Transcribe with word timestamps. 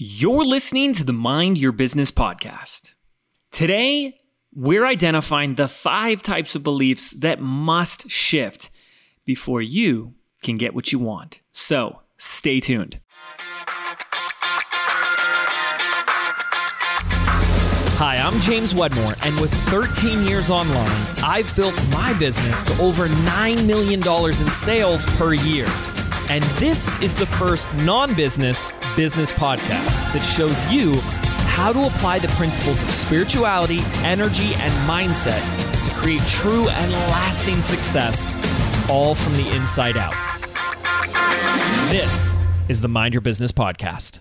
You're 0.00 0.44
listening 0.44 0.92
to 0.92 1.02
the 1.02 1.12
Mind 1.12 1.58
Your 1.58 1.72
Business 1.72 2.12
podcast. 2.12 2.94
Today, 3.50 4.20
we're 4.54 4.86
identifying 4.86 5.56
the 5.56 5.66
five 5.66 6.22
types 6.22 6.54
of 6.54 6.62
beliefs 6.62 7.10
that 7.14 7.40
must 7.40 8.08
shift 8.08 8.70
before 9.24 9.60
you 9.60 10.14
can 10.40 10.56
get 10.56 10.72
what 10.72 10.92
you 10.92 11.00
want. 11.00 11.40
So, 11.50 12.02
stay 12.16 12.60
tuned. 12.60 13.00
Hi, 17.98 18.18
I'm 18.18 18.40
James 18.42 18.76
Wedmore, 18.76 19.16
and 19.24 19.40
with 19.40 19.52
13 19.64 20.28
years 20.28 20.48
online, 20.48 21.06
I've 21.24 21.52
built 21.56 21.74
my 21.90 22.16
business 22.20 22.62
to 22.62 22.80
over 22.80 23.08
$9 23.08 23.66
million 23.66 24.00
in 24.00 24.46
sales 24.52 25.04
per 25.16 25.34
year. 25.34 25.66
And 26.30 26.44
this 26.60 27.00
is 27.02 27.16
the 27.16 27.26
first 27.26 27.72
non 27.74 28.14
business 28.14 28.70
business 28.98 29.32
podcast 29.32 30.12
that 30.12 30.18
shows 30.18 30.72
you 30.72 30.92
how 31.52 31.72
to 31.72 31.86
apply 31.86 32.18
the 32.18 32.26
principles 32.30 32.82
of 32.82 32.90
spirituality, 32.90 33.78
energy, 33.98 34.54
and 34.56 34.72
mindset 34.90 35.40
to 35.88 35.94
create 36.00 36.20
true 36.22 36.68
and 36.68 36.90
lasting 36.90 37.60
success, 37.60 38.26
all 38.90 39.14
from 39.14 39.34
the 39.34 39.48
inside 39.54 39.96
out. 39.96 40.12
This 41.92 42.36
is 42.68 42.80
the 42.80 42.88
Mind 42.88 43.14
Your 43.14 43.20
Business 43.20 43.52
podcast. 43.52 44.18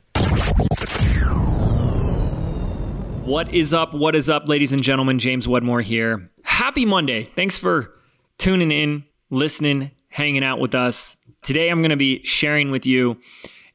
What 3.25 3.51
is 3.51 3.73
up? 3.73 3.95
What 3.95 4.15
is 4.15 4.29
up, 4.29 4.47
ladies 4.47 4.73
and 4.73 4.83
gentlemen? 4.83 5.17
James 5.17 5.47
Wedmore 5.47 5.81
here. 5.81 6.29
Happy 6.45 6.85
Monday. 6.85 7.23
Thanks 7.23 7.57
for 7.57 7.95
tuning 8.37 8.69
in, 8.69 9.05
listening, 9.31 9.89
hanging 10.09 10.43
out 10.43 10.59
with 10.59 10.75
us. 10.75 11.17
Today, 11.41 11.69
I'm 11.69 11.79
going 11.79 11.89
to 11.89 11.97
be 11.97 12.23
sharing 12.23 12.69
with 12.69 12.85
you 12.85 13.17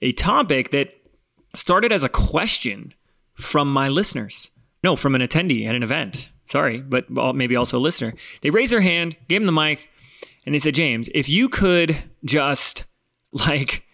a 0.03 0.13
topic 0.13 0.71
that 0.73 0.91
started 1.55 1.93
as 1.93 2.05
a 2.05 2.09
question 2.09 2.93
from 3.35 3.73
my 3.73 3.89
listeners. 3.89 4.51
No, 4.85 4.97
from 4.97 5.15
an 5.15 5.23
attendee 5.23 5.67
at 5.67 5.75
an 5.75 5.83
event. 5.83 6.31
Sorry, 6.45 6.81
but 6.81 7.09
maybe 7.35 7.57
also 7.57 7.79
a 7.79 7.81
listener. 7.81 8.13
They 8.43 8.51
raised 8.51 8.73
their 8.73 8.81
hand, 8.81 9.17
gave 9.29 9.41
him 9.41 9.47
the 9.47 9.53
mic, 9.53 9.89
and 10.45 10.55
they 10.55 10.59
said, 10.59 10.75
James, 10.75 11.09
if 11.15 11.29
you 11.29 11.49
could 11.49 11.97
just 12.25 12.85
like 13.33 13.85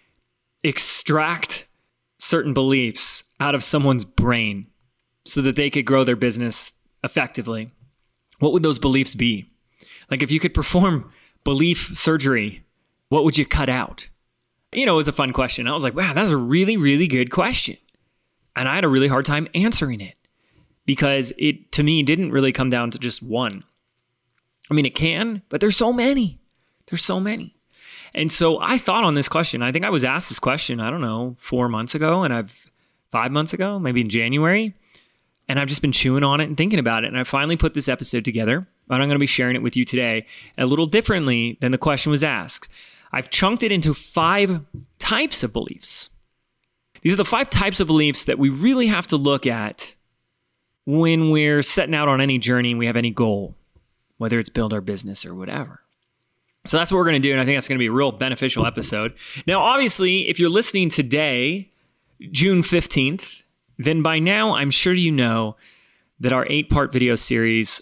extract 0.64 1.68
certain 2.18 2.54
beliefs 2.54 3.22
out 3.38 3.54
of 3.54 3.62
someone's 3.62 4.04
brain 4.04 4.66
so 5.24 5.40
that 5.42 5.54
they 5.54 5.70
could 5.70 5.84
grow 5.84 6.02
their 6.02 6.16
business 6.16 6.72
effectively, 7.04 7.70
what 8.40 8.52
would 8.52 8.62
those 8.64 8.78
beliefs 8.80 9.14
be? 9.14 9.50
Like 10.10 10.22
if 10.22 10.32
you 10.32 10.40
could 10.40 10.54
perform 10.54 11.12
belief 11.44 11.96
surgery 11.96 12.64
what 13.08 13.24
would 13.24 13.38
you 13.38 13.46
cut 13.46 13.68
out? 13.68 14.08
You 14.72 14.86
know, 14.86 14.94
it 14.94 14.96
was 14.96 15.08
a 15.08 15.12
fun 15.12 15.32
question. 15.32 15.66
I 15.66 15.72
was 15.72 15.84
like, 15.84 15.94
wow, 15.94 16.12
that's 16.12 16.30
a 16.30 16.36
really, 16.36 16.76
really 16.76 17.06
good 17.06 17.30
question. 17.30 17.76
And 18.54 18.68
I 18.68 18.74
had 18.74 18.84
a 18.84 18.88
really 18.88 19.08
hard 19.08 19.24
time 19.24 19.48
answering 19.54 20.00
it 20.00 20.14
because 20.84 21.32
it, 21.38 21.72
to 21.72 21.82
me, 21.82 22.02
didn't 22.02 22.32
really 22.32 22.52
come 22.52 22.70
down 22.70 22.90
to 22.90 22.98
just 22.98 23.22
one. 23.22 23.64
I 24.70 24.74
mean, 24.74 24.84
it 24.84 24.94
can, 24.94 25.42
but 25.48 25.60
there's 25.60 25.76
so 25.76 25.92
many. 25.92 26.40
There's 26.86 27.04
so 27.04 27.20
many. 27.20 27.54
And 28.14 28.32
so 28.32 28.58
I 28.60 28.78
thought 28.78 29.04
on 29.04 29.14
this 29.14 29.28
question. 29.28 29.62
I 29.62 29.72
think 29.72 29.84
I 29.84 29.90
was 29.90 30.04
asked 30.04 30.28
this 30.28 30.38
question, 30.38 30.80
I 30.80 30.90
don't 30.90 31.00
know, 31.00 31.34
four 31.38 31.68
months 31.68 31.94
ago, 31.94 32.22
and 32.22 32.32
I've 32.32 32.70
five 33.10 33.32
months 33.32 33.52
ago, 33.52 33.78
maybe 33.78 34.00
in 34.00 34.08
January. 34.08 34.74
And 35.48 35.58
I've 35.58 35.68
just 35.68 35.80
been 35.80 35.92
chewing 35.92 36.24
on 36.24 36.40
it 36.40 36.44
and 36.44 36.56
thinking 36.56 36.78
about 36.78 37.04
it. 37.04 37.08
And 37.08 37.18
I 37.18 37.24
finally 37.24 37.56
put 37.56 37.72
this 37.72 37.88
episode 37.88 38.24
together. 38.24 38.56
And 38.90 39.02
I'm 39.02 39.08
going 39.08 39.10
to 39.10 39.18
be 39.18 39.26
sharing 39.26 39.56
it 39.56 39.62
with 39.62 39.76
you 39.76 39.84
today 39.84 40.26
a 40.58 40.66
little 40.66 40.84
differently 40.84 41.56
than 41.60 41.72
the 41.72 41.78
question 41.78 42.10
was 42.10 42.22
asked. 42.22 42.68
I've 43.12 43.30
chunked 43.30 43.62
it 43.62 43.72
into 43.72 43.94
five 43.94 44.60
types 44.98 45.42
of 45.42 45.52
beliefs. 45.52 46.10
These 47.02 47.12
are 47.12 47.16
the 47.16 47.24
five 47.24 47.48
types 47.48 47.80
of 47.80 47.86
beliefs 47.86 48.24
that 48.24 48.38
we 48.38 48.48
really 48.48 48.88
have 48.88 49.06
to 49.08 49.16
look 49.16 49.46
at 49.46 49.94
when 50.84 51.30
we're 51.30 51.62
setting 51.62 51.94
out 51.94 52.08
on 52.08 52.20
any 52.20 52.38
journey 52.38 52.70
and 52.70 52.78
we 52.78 52.86
have 52.86 52.96
any 52.96 53.10
goal, 53.10 53.54
whether 54.16 54.38
it's 54.38 54.48
build 54.48 54.72
our 54.72 54.80
business 54.80 55.24
or 55.24 55.34
whatever. 55.34 55.80
So 56.66 56.76
that's 56.76 56.90
what 56.90 56.98
we're 56.98 57.04
going 57.04 57.22
to 57.22 57.28
do. 57.28 57.32
And 57.32 57.40
I 57.40 57.44
think 57.44 57.56
that's 57.56 57.68
going 57.68 57.78
to 57.78 57.82
be 57.82 57.86
a 57.86 57.92
real 57.92 58.12
beneficial 58.12 58.66
episode. 58.66 59.14
Now, 59.46 59.60
obviously, 59.60 60.28
if 60.28 60.38
you're 60.40 60.50
listening 60.50 60.90
today, 60.90 61.70
June 62.30 62.62
15th, 62.62 63.42
then 63.78 64.02
by 64.02 64.18
now 64.18 64.54
I'm 64.54 64.70
sure 64.70 64.92
you 64.92 65.12
know 65.12 65.56
that 66.20 66.32
our 66.32 66.46
eight 66.50 66.68
part 66.68 66.92
video 66.92 67.14
series 67.14 67.80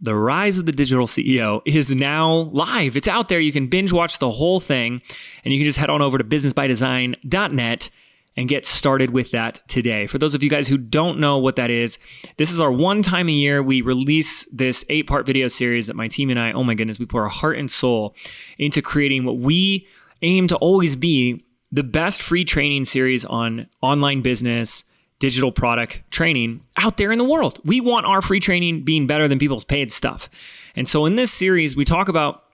the 0.00 0.14
Rise 0.14 0.58
of 0.58 0.66
the 0.66 0.72
Digital 0.72 1.06
CEO 1.06 1.60
is 1.64 1.94
now 1.94 2.50
live. 2.52 2.96
It's 2.96 3.08
out 3.08 3.28
there. 3.28 3.40
You 3.40 3.52
can 3.52 3.66
binge 3.66 3.92
watch 3.92 4.18
the 4.18 4.30
whole 4.30 4.60
thing, 4.60 5.02
and 5.44 5.52
you 5.52 5.58
can 5.58 5.64
just 5.66 5.78
head 5.78 5.90
on 5.90 6.02
over 6.02 6.18
to 6.18 6.24
businessbydesign.net 6.24 7.90
and 8.36 8.48
get 8.48 8.64
started 8.64 9.10
with 9.10 9.32
that 9.32 9.60
today. 9.66 10.06
For 10.06 10.18
those 10.18 10.36
of 10.36 10.44
you 10.44 10.48
guys 10.48 10.68
who 10.68 10.78
don't 10.78 11.18
know 11.18 11.38
what 11.38 11.56
that 11.56 11.70
is, 11.70 11.98
this 12.36 12.52
is 12.52 12.60
our 12.60 12.70
one 12.70 13.02
time 13.02 13.28
a 13.28 13.32
year 13.32 13.60
we 13.64 13.80
release 13.80 14.44
this 14.52 14.84
eight 14.88 15.08
part 15.08 15.26
video 15.26 15.48
series 15.48 15.88
that 15.88 15.96
my 15.96 16.06
team 16.06 16.30
and 16.30 16.38
I, 16.38 16.52
oh 16.52 16.62
my 16.62 16.74
goodness, 16.74 17.00
we 17.00 17.06
pour 17.06 17.22
our 17.22 17.28
heart 17.28 17.58
and 17.58 17.68
soul 17.68 18.14
into 18.56 18.80
creating 18.80 19.24
what 19.24 19.38
we 19.38 19.88
aim 20.22 20.46
to 20.48 20.56
always 20.56 20.94
be 20.94 21.44
the 21.72 21.82
best 21.82 22.22
free 22.22 22.44
training 22.44 22.84
series 22.84 23.24
on 23.24 23.66
online 23.82 24.22
business 24.22 24.84
digital 25.18 25.50
product 25.50 26.02
training 26.10 26.60
out 26.76 26.96
there 26.96 27.12
in 27.12 27.18
the 27.18 27.24
world. 27.24 27.58
We 27.64 27.80
want 27.80 28.06
our 28.06 28.22
free 28.22 28.40
training 28.40 28.84
being 28.84 29.06
better 29.06 29.28
than 29.28 29.38
people's 29.38 29.64
paid 29.64 29.90
stuff. 29.92 30.28
And 30.76 30.88
so 30.88 31.06
in 31.06 31.16
this 31.16 31.32
series, 31.32 31.76
we 31.76 31.84
talk 31.84 32.08
about 32.08 32.44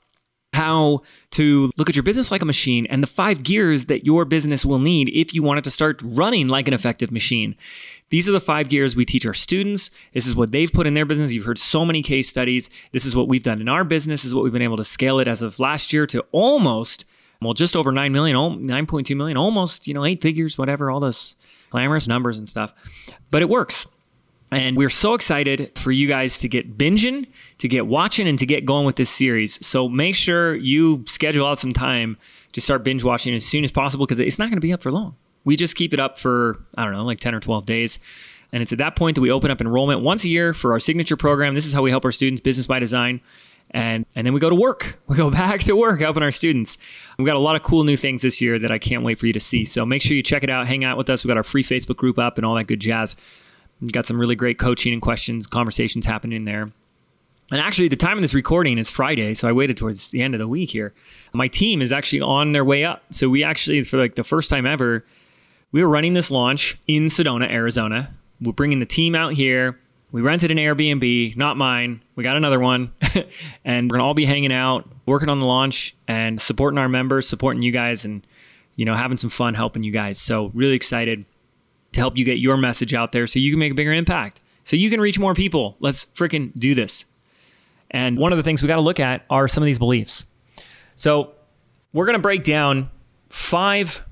how 0.55 1.03
to 1.33 1.71
look 1.77 1.89
at 1.89 1.97
your 1.97 2.05
business 2.05 2.31
like 2.31 2.41
a 2.41 2.47
machine 2.47 2.87
and 2.87 3.03
the 3.03 3.09
five 3.09 3.43
gears 3.43 3.87
that 3.87 4.05
your 4.05 4.25
business 4.25 4.65
will 4.65 4.79
need 4.79 5.09
if 5.09 5.35
you 5.35 5.43
want 5.43 5.59
it 5.59 5.65
to 5.65 5.71
start 5.71 6.01
running 6.05 6.49
like 6.49 6.69
an 6.69 6.75
effective 6.75 7.11
machine. 7.11 7.57
These 8.11 8.29
are 8.29 8.33
the 8.33 8.41
five 8.41 8.69
gears 8.69 8.95
we 8.95 9.05
teach 9.05 9.27
our 9.27 9.35
students. 9.35 9.91
This 10.13 10.27
is 10.27 10.37
what 10.37 10.53
they've 10.53 10.73
put 10.73 10.87
in 10.87 10.95
their 10.95 11.05
business. 11.05 11.33
You've 11.33 11.45
heard 11.45 11.59
so 11.59 11.85
many 11.85 12.03
case 12.03 12.29
studies. 12.29 12.71
This 12.93 13.05
is 13.05 13.17
what 13.17 13.27
we've 13.27 13.43
done 13.43 13.61
in 13.61 13.69
our 13.69 13.83
business. 13.83 14.23
This 14.23 14.29
is 14.29 14.35
what 14.35 14.45
we've 14.45 14.53
been 14.53 14.63
able 14.63 14.77
to 14.77 14.85
scale 14.85 15.19
it 15.19 15.27
as 15.27 15.43
of 15.43 15.59
last 15.59 15.93
year 15.93 16.07
to 16.07 16.25
almost 16.31 17.05
well, 17.43 17.53
just 17.53 17.77
over 17.77 17.93
9 17.93 18.11
million, 18.13 18.37
9.2 18.37 19.15
million, 19.17 19.37
almost, 19.37 19.87
you 19.87 19.93
know, 19.93 20.05
eight 20.05 20.23
figures, 20.23 20.57
whatever, 20.57 20.91
all 20.91 21.01
those 21.01 21.37
glamorous 21.75 22.07
numbers 22.07 22.39
and 22.39 22.49
stuff. 22.49 22.73
But 23.33 23.43
it 23.43 23.49
works. 23.49 23.85
And 24.53 24.77
we're 24.77 24.91
so 24.91 25.15
excited 25.15 25.77
for 25.77 25.91
you 25.91 26.07
guys 26.07 26.39
to 26.39 26.49
get 26.49 26.79
binging, 26.79 27.27
to 27.59 27.67
get 27.67 27.89
watching, 27.89 28.29
and 28.29 28.39
to 28.39 28.47
get 28.47 28.65
going 28.65 28.87
with 28.87 28.95
this 28.95 29.11
series. 29.11 29.59
So 29.67 29.89
make 29.89 30.15
sure 30.15 30.55
you 30.55 31.03
schedule 31.09 31.45
out 31.45 31.59
some 31.59 31.73
time 31.73 32.17
to 32.53 32.61
start 32.61 32.85
binge 32.85 33.03
watching 33.03 33.35
as 33.35 33.45
soon 33.45 33.65
as 33.65 33.73
possible 33.73 34.07
because 34.07 34.21
it's 34.21 34.39
not 34.39 34.45
going 34.45 34.57
to 34.57 34.61
be 34.61 34.73
up 34.73 34.83
for 34.83 34.93
long. 34.93 35.17
We 35.43 35.57
just 35.57 35.75
keep 35.75 35.93
it 35.93 35.99
up 35.99 36.17
for, 36.17 36.61
I 36.79 36.85
don't 36.85 36.93
know, 36.93 37.05
like 37.05 37.19
10 37.19 37.35
or 37.35 37.41
12 37.41 37.67
days. 37.67 37.99
And 38.53 38.63
it's 38.63 38.71
at 38.71 38.79
that 38.79 38.95
point 38.95 39.17
that 39.17 39.21
we 39.21 39.33
open 39.33 39.51
up 39.51 39.61
enrollment 39.61 40.01
once 40.01 40.23
a 40.23 40.29
year 40.29 40.55
for 40.55 40.71
our 40.71 40.79
signature 40.79 41.17
program. 41.17 41.57
This 41.57 41.67
is 41.67 41.73
how 41.73 41.83
we 41.83 41.91
help 41.91 42.05
our 42.05 42.13
students, 42.13 42.41
Business 42.41 42.69
by 42.69 42.79
Design 42.79 43.21
and 43.75 44.07
and 44.17 44.25
then 44.25 44.33
we 44.33 44.41
go 44.41 44.49
to 44.49 44.57
work. 44.57 44.99
We 45.07 45.17
go 45.17 45.31
back 45.31 45.61
to 45.65 45.77
work 45.77 46.01
helping 46.01 46.23
our 46.23 46.33
students. 46.33 46.79
We've 47.19 47.27
got 47.27 47.37
a 47.37 47.41
lot 47.41 47.57
of 47.57 47.63
cool 47.63 47.85
new 47.85 47.97
things 47.97 48.23
this 48.23 48.41
year 48.41 48.59
that 48.59 48.73
I 48.73 48.79
can't 48.79 49.05
wait 49.05 49.19
for 49.19 49.27
you 49.27 49.33
to 49.35 49.41
see. 49.41 49.65
So 49.65 49.85
make 49.85 50.03
sure 50.03 50.17
you 50.17 50.23
check 50.23 50.43
it 50.43 50.51
out, 50.51 50.67
hang 50.67 50.83
out 50.83 50.97
with 50.97 51.11
us. 51.11 51.23
We've 51.23 51.29
got 51.29 51.37
our 51.37 51.45
free 51.45 51.63
Facebook 51.63 51.97
group 51.97 52.19
up 52.19 52.37
and 52.37 52.45
all 52.45 52.55
that 52.55 52.65
good 52.65 52.81
jazz. 52.81 53.15
We've 53.81 53.93
got 53.93 54.07
some 54.07 54.19
really 54.19 54.35
great 54.35 54.59
coaching 54.59 54.93
and 54.93 55.03
questions, 55.03 55.47
conversations 55.47 56.07
happening 56.07 56.47
there. 56.47 56.73
And 57.51 57.61
actually, 57.61 57.89
the 57.89 57.97
time 57.97 58.17
of 58.17 58.23
this 58.23 58.35
recording 58.35 58.79
is 58.79 58.91
Friday, 58.91 59.35
so 59.35 59.47
I 59.47 59.53
waited 59.53 59.77
towards 59.77 60.11
the 60.11 60.23
end 60.23 60.35
of 60.35 60.41
the 60.41 60.49
week 60.49 60.71
here. 60.71 60.95
My 61.33 61.47
team 61.47 61.83
is 61.83 61.93
actually 61.93 62.23
on 62.23 62.53
their 62.53 62.65
way 62.65 62.85
up. 62.85 63.05
So 63.11 63.29
we 63.29 63.45
actually, 63.45 63.83
for 63.83 63.99
like 63.99 64.15
the 64.15 64.25
first 64.25 64.49
time 64.49 64.67
ever, 64.67 65.05
we 65.71 65.83
were 65.83 65.89
running 65.89 66.15
this 66.15 66.31
launch 66.31 66.79
in 66.89 67.07
Sedona, 67.07 67.51
Arizona. 67.51 68.15
We're 68.41 68.53
bringing 68.53 68.81
the 68.81 68.87
team 68.87 69.15
out 69.15 69.35
here 69.35 69.79
we 70.15 70.23
rented 70.23 70.53
an 70.53 70.59
Airbnb, 70.59 71.37
not 71.37 71.57
mine. 71.57 72.01
We 72.15 72.23
got 72.23 72.37
another 72.37 72.61
one. 72.61 72.93
and 73.65 73.91
we're 73.91 73.99
to 73.99 74.05
all 74.05 74.15
be 74.15 74.27
hanging 74.27 74.53
out, 74.53 74.89
working 75.07 75.29
on 75.29 75.41
the 75.41 75.47
launch 75.47 75.97
and 76.09 76.41
supporting 76.41 76.79
our 76.79 76.89
members, 76.89 77.29
supporting 77.29 77.63
you 77.63 77.71
guys 77.71 78.05
and 78.05 78.27
you 78.77 78.85
know, 78.85 78.95
having 78.95 79.19
some 79.19 79.31
fun 79.31 79.55
helping 79.55 79.83
you 79.83 79.93
guys. 79.93 80.19
So, 80.19 80.51
really 80.55 80.75
excited 80.75 81.25
to 81.93 82.01
help 82.01 82.17
you 82.17 82.25
get 82.25 82.39
your 82.39 82.57
message 82.57 82.93
out 82.93 83.13
there 83.13 83.27
so 83.27 83.39
you 83.39 83.51
can 83.51 83.59
make 83.59 83.73
a 83.73 83.75
bigger 83.75 83.93
impact. 83.93 84.41
So 84.65 84.77
you 84.77 84.91
can 84.91 85.01
reach 85.01 85.19
more 85.19 85.35
people. 85.35 85.77
Let's 85.79 86.07
freaking 86.07 86.53
do 86.55 86.75
this. 86.75 87.05
And 87.91 88.19
one 88.19 88.33
of 88.33 88.39
the 88.39 88.43
things 88.43 88.63
we 88.63 88.69
got 88.69 88.77
to 88.77 88.83
look 88.83 88.99
at 88.99 89.25
are 89.31 89.47
some 89.47 89.63
of 89.63 89.67
these 89.67 89.79
beliefs. 89.79 90.27
So, 90.95 91.33
we're 91.93 92.07
to 92.19 92.23
break 92.23 92.43
down 92.43 92.91
five, 93.29 94.05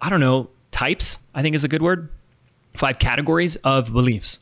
I 0.00 0.08
don't 0.08 0.20
know, 0.20 0.48
types, 0.70 1.18
I 1.34 1.42
think 1.42 1.54
is 1.54 1.64
a 1.64 1.68
good 1.68 1.82
word, 1.82 2.10
five 2.74 2.98
categories 2.98 3.56
of 3.56 3.92
beliefs. 3.92 4.38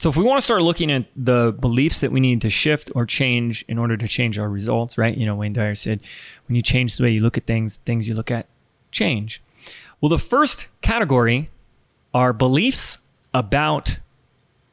So 0.00 0.08
if 0.08 0.16
we 0.16 0.24
want 0.24 0.38
to 0.38 0.44
start 0.44 0.62
looking 0.62 0.90
at 0.90 1.04
the 1.14 1.54
beliefs 1.60 2.00
that 2.00 2.10
we 2.10 2.20
need 2.20 2.40
to 2.40 2.48
shift 2.48 2.90
or 2.94 3.04
change 3.04 3.66
in 3.68 3.76
order 3.76 3.98
to 3.98 4.08
change 4.08 4.38
our 4.38 4.48
results, 4.48 4.96
right? 4.96 5.14
You 5.14 5.26
know, 5.26 5.34
Wayne 5.34 5.52
Dyer 5.52 5.74
said, 5.74 6.00
when 6.48 6.56
you 6.56 6.62
change 6.62 6.96
the 6.96 7.02
way 7.02 7.10
you 7.10 7.20
look 7.20 7.36
at 7.36 7.44
things, 7.44 7.76
things 7.84 8.08
you 8.08 8.14
look 8.14 8.30
at 8.30 8.46
change. 8.90 9.42
Well, 10.00 10.08
the 10.08 10.18
first 10.18 10.68
category 10.80 11.50
are 12.14 12.32
beliefs 12.32 12.96
about 13.34 13.98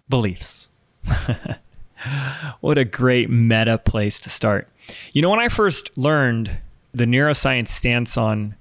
beliefs. 0.08 0.70
what 2.62 2.78
a 2.78 2.86
great 2.86 3.30
meta 3.30 3.78
place 3.80 4.22
to 4.22 4.30
start. 4.30 4.70
You 5.12 5.22
know, 5.22 5.30
when 5.30 5.42
I 5.42 5.50
first 5.50 5.98
learned 5.98 6.58
the 6.94 7.04
neuroscience 7.04 7.68
stance 7.68 8.16
on 8.16 8.56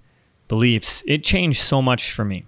beliefs, 0.48 1.04
it 1.06 1.22
changed 1.22 1.62
so 1.62 1.80
much 1.80 2.10
for 2.10 2.24
me. 2.24 2.44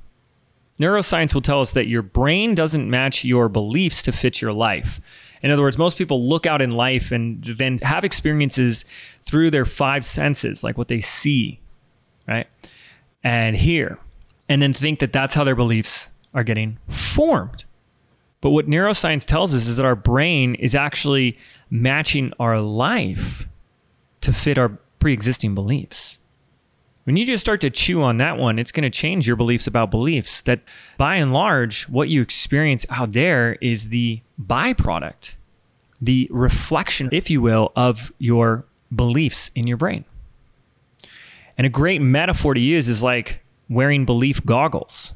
Neuroscience 0.80 1.34
will 1.34 1.42
tell 1.42 1.60
us 1.60 1.72
that 1.72 1.88
your 1.88 2.02
brain 2.02 2.54
doesn't 2.54 2.88
match 2.88 3.25
your 3.25 3.48
beliefs 3.48 4.02
to 4.02 4.12
fit 4.12 4.40
your 4.40 4.52
life. 4.52 5.00
In 5.42 5.50
other 5.50 5.62
words, 5.62 5.78
most 5.78 5.98
people 5.98 6.28
look 6.28 6.46
out 6.46 6.62
in 6.62 6.72
life 6.72 7.12
and 7.12 7.42
then 7.44 7.78
have 7.78 8.04
experiences 8.04 8.84
through 9.22 9.50
their 9.50 9.64
five 9.64 10.04
senses, 10.04 10.62
like 10.62 10.78
what 10.78 10.88
they 10.88 11.00
see, 11.00 11.60
right? 12.26 12.46
And 13.22 13.56
hear, 13.56 13.98
and 14.48 14.62
then 14.62 14.72
think 14.72 15.00
that 15.00 15.12
that's 15.12 15.34
how 15.34 15.44
their 15.44 15.56
beliefs 15.56 16.10
are 16.34 16.44
getting 16.44 16.78
formed. 16.88 17.64
But 18.40 18.50
what 18.50 18.69
neuroscience 18.69 19.25
tells 19.25 19.54
us 19.54 19.66
is 19.66 19.76
that 19.78 19.86
our 19.86 19.96
brain 19.96 20.54
is 20.54 20.75
actually 20.75 21.36
matching 21.70 22.32
our 22.38 22.60
life 22.60 23.48
to 24.20 24.32
fit 24.32 24.58
our 24.58 24.78
pre 24.98 25.12
existing 25.12 25.54
beliefs. 25.54 26.20
When 27.08 27.16
you 27.16 27.25
just 27.25 27.40
start 27.40 27.62
to 27.62 27.70
chew 27.70 28.02
on 28.02 28.19
that 28.19 28.37
one, 28.37 28.58
it's 28.58 28.70
going 28.70 28.82
to 28.82 28.90
change 28.90 29.26
your 29.26 29.34
beliefs 29.34 29.66
about 29.66 29.90
beliefs. 29.90 30.43
That 30.43 30.60
by 30.99 31.16
and 31.16 31.32
large, 31.32 31.88
what 31.88 32.10
you 32.10 32.20
experience 32.20 32.84
out 32.90 33.12
there 33.12 33.55
is 33.62 33.88
the 33.88 34.20
byproduct, 34.38 35.37
the 36.02 36.28
reflection, 36.31 37.08
if 37.10 37.31
you 37.31 37.40
will, 37.40 37.72
of 37.75 38.12
your 38.19 38.66
beliefs 38.94 39.50
in 39.55 39.66
your 39.66 39.78
brain. 39.78 40.05
And 41.56 41.66
a 41.66 41.70
great 41.70 42.02
metaphor 42.02 42.52
to 42.52 42.60
use 42.60 42.90
is 42.90 43.02
like 43.02 43.40
wearing 43.70 44.04
belief 44.04 44.44
goggles. 44.44 45.14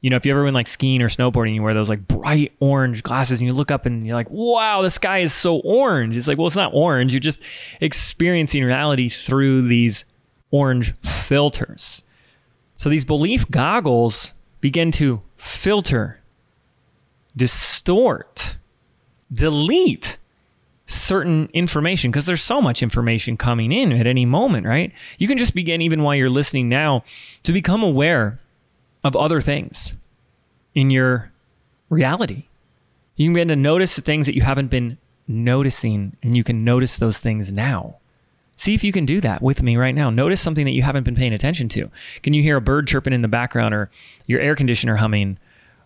You 0.00 0.10
know, 0.10 0.16
if 0.16 0.26
you 0.26 0.32
ever 0.32 0.42
went 0.42 0.56
like 0.56 0.66
skiing 0.66 1.02
or 1.02 1.08
snowboarding, 1.08 1.54
you 1.54 1.62
wear 1.62 1.72
those 1.72 1.88
like 1.88 2.08
bright 2.08 2.50
orange 2.58 3.04
glasses 3.04 3.38
and 3.38 3.48
you 3.48 3.54
look 3.54 3.70
up 3.70 3.86
and 3.86 4.04
you're 4.04 4.16
like, 4.16 4.28
wow, 4.28 4.82
the 4.82 4.90
sky 4.90 5.20
is 5.20 5.32
so 5.32 5.58
orange. 5.58 6.16
It's 6.16 6.26
like, 6.26 6.36
well, 6.36 6.48
it's 6.48 6.56
not 6.56 6.74
orange. 6.74 7.12
You're 7.12 7.20
just 7.20 7.38
experiencing 7.80 8.64
reality 8.64 9.08
through 9.08 9.68
these 9.68 10.04
orange 10.52 10.94
filters. 11.02 12.02
So 12.76 12.88
these 12.88 13.04
belief 13.04 13.50
goggles 13.50 14.32
begin 14.60 14.92
to 14.92 15.22
filter, 15.36 16.20
distort, 17.34 18.56
delete 19.32 20.18
certain 20.86 21.48
information 21.52 22.10
because 22.10 22.26
there's 22.26 22.42
so 22.42 22.60
much 22.60 22.82
information 22.82 23.36
coming 23.36 23.72
in 23.72 23.92
at 23.92 24.06
any 24.06 24.26
moment, 24.26 24.66
right? 24.66 24.92
You 25.18 25.26
can 25.26 25.38
just 25.38 25.54
begin, 25.54 25.80
even 25.80 26.02
while 26.02 26.14
you're 26.14 26.28
listening 26.28 26.68
now, 26.68 27.02
to 27.44 27.52
become 27.52 27.82
aware 27.82 28.38
of 29.02 29.16
other 29.16 29.40
things 29.40 29.94
in 30.74 30.90
your 30.90 31.32
reality. 31.88 32.44
You 33.16 33.26
can 33.26 33.34
begin 33.34 33.48
to 33.48 33.56
notice 33.56 33.96
the 33.96 34.02
things 34.02 34.26
that 34.26 34.34
you 34.34 34.42
haven't 34.42 34.70
been 34.70 34.98
noticing, 35.26 36.16
and 36.22 36.36
you 36.36 36.44
can 36.44 36.64
notice 36.64 36.96
those 36.96 37.18
things 37.18 37.50
now. 37.50 37.96
See 38.62 38.74
if 38.74 38.84
you 38.84 38.92
can 38.92 39.04
do 39.04 39.20
that 39.22 39.42
with 39.42 39.60
me 39.60 39.76
right 39.76 39.92
now. 39.92 40.08
Notice 40.08 40.40
something 40.40 40.66
that 40.66 40.70
you 40.70 40.82
haven't 40.82 41.02
been 41.02 41.16
paying 41.16 41.32
attention 41.32 41.68
to. 41.70 41.90
Can 42.22 42.32
you 42.32 42.42
hear 42.42 42.58
a 42.58 42.60
bird 42.60 42.86
chirping 42.86 43.12
in 43.12 43.20
the 43.20 43.26
background, 43.26 43.74
or 43.74 43.90
your 44.28 44.40
air 44.40 44.54
conditioner 44.54 44.94
humming, 44.94 45.36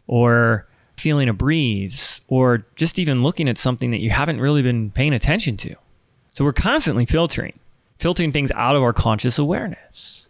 or 0.06 0.66
feeling 0.98 1.26
a 1.26 1.32
breeze, 1.32 2.20
or 2.28 2.66
just 2.74 2.98
even 2.98 3.22
looking 3.22 3.48
at 3.48 3.56
something 3.56 3.92
that 3.92 4.00
you 4.00 4.10
haven't 4.10 4.42
really 4.42 4.60
been 4.60 4.90
paying 4.90 5.14
attention 5.14 5.56
to? 5.56 5.74
So 6.28 6.44
we're 6.44 6.52
constantly 6.52 7.06
filtering, 7.06 7.58
filtering 7.98 8.30
things 8.30 8.52
out 8.52 8.76
of 8.76 8.82
our 8.82 8.92
conscious 8.92 9.38
awareness. 9.38 10.28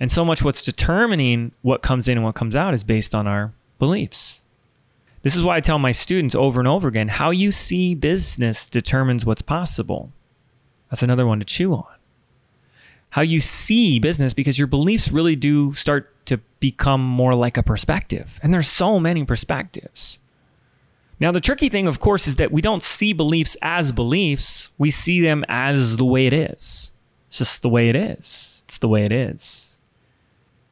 And 0.00 0.10
so 0.10 0.24
much 0.24 0.42
what's 0.42 0.62
determining 0.62 1.52
what 1.62 1.82
comes 1.82 2.08
in 2.08 2.18
and 2.18 2.24
what 2.24 2.34
comes 2.34 2.56
out 2.56 2.74
is 2.74 2.82
based 2.82 3.14
on 3.14 3.28
our 3.28 3.52
beliefs. 3.78 4.42
This 5.22 5.36
is 5.36 5.44
why 5.44 5.54
I 5.54 5.60
tell 5.60 5.78
my 5.78 5.92
students 5.92 6.34
over 6.34 6.58
and 6.58 6.66
over 6.66 6.88
again 6.88 7.06
how 7.06 7.30
you 7.30 7.52
see 7.52 7.94
business 7.94 8.68
determines 8.68 9.24
what's 9.24 9.40
possible. 9.40 10.10
That's 10.90 11.02
another 11.02 11.26
one 11.26 11.38
to 11.40 11.44
chew 11.44 11.74
on. 11.74 11.84
How 13.10 13.22
you 13.22 13.40
see 13.40 13.98
business, 13.98 14.34
because 14.34 14.58
your 14.58 14.68
beliefs 14.68 15.10
really 15.10 15.36
do 15.36 15.72
start 15.72 16.12
to 16.26 16.38
become 16.60 17.04
more 17.04 17.34
like 17.34 17.56
a 17.56 17.62
perspective. 17.62 18.38
And 18.42 18.52
there's 18.52 18.68
so 18.68 18.98
many 18.98 19.24
perspectives. 19.24 20.18
Now, 21.18 21.32
the 21.32 21.40
tricky 21.40 21.68
thing, 21.68 21.86
of 21.86 21.98
course, 21.98 22.26
is 22.26 22.36
that 22.36 22.52
we 22.52 22.60
don't 22.60 22.82
see 22.82 23.12
beliefs 23.12 23.56
as 23.62 23.90
beliefs, 23.90 24.70
we 24.76 24.90
see 24.90 25.20
them 25.20 25.44
as 25.48 25.96
the 25.96 26.04
way 26.04 26.26
it 26.26 26.32
is. 26.32 26.92
It's 27.28 27.38
just 27.38 27.62
the 27.62 27.70
way 27.70 27.88
it 27.88 27.96
is. 27.96 28.64
It's 28.68 28.78
the 28.78 28.88
way 28.88 29.04
it 29.04 29.12
is 29.12 29.76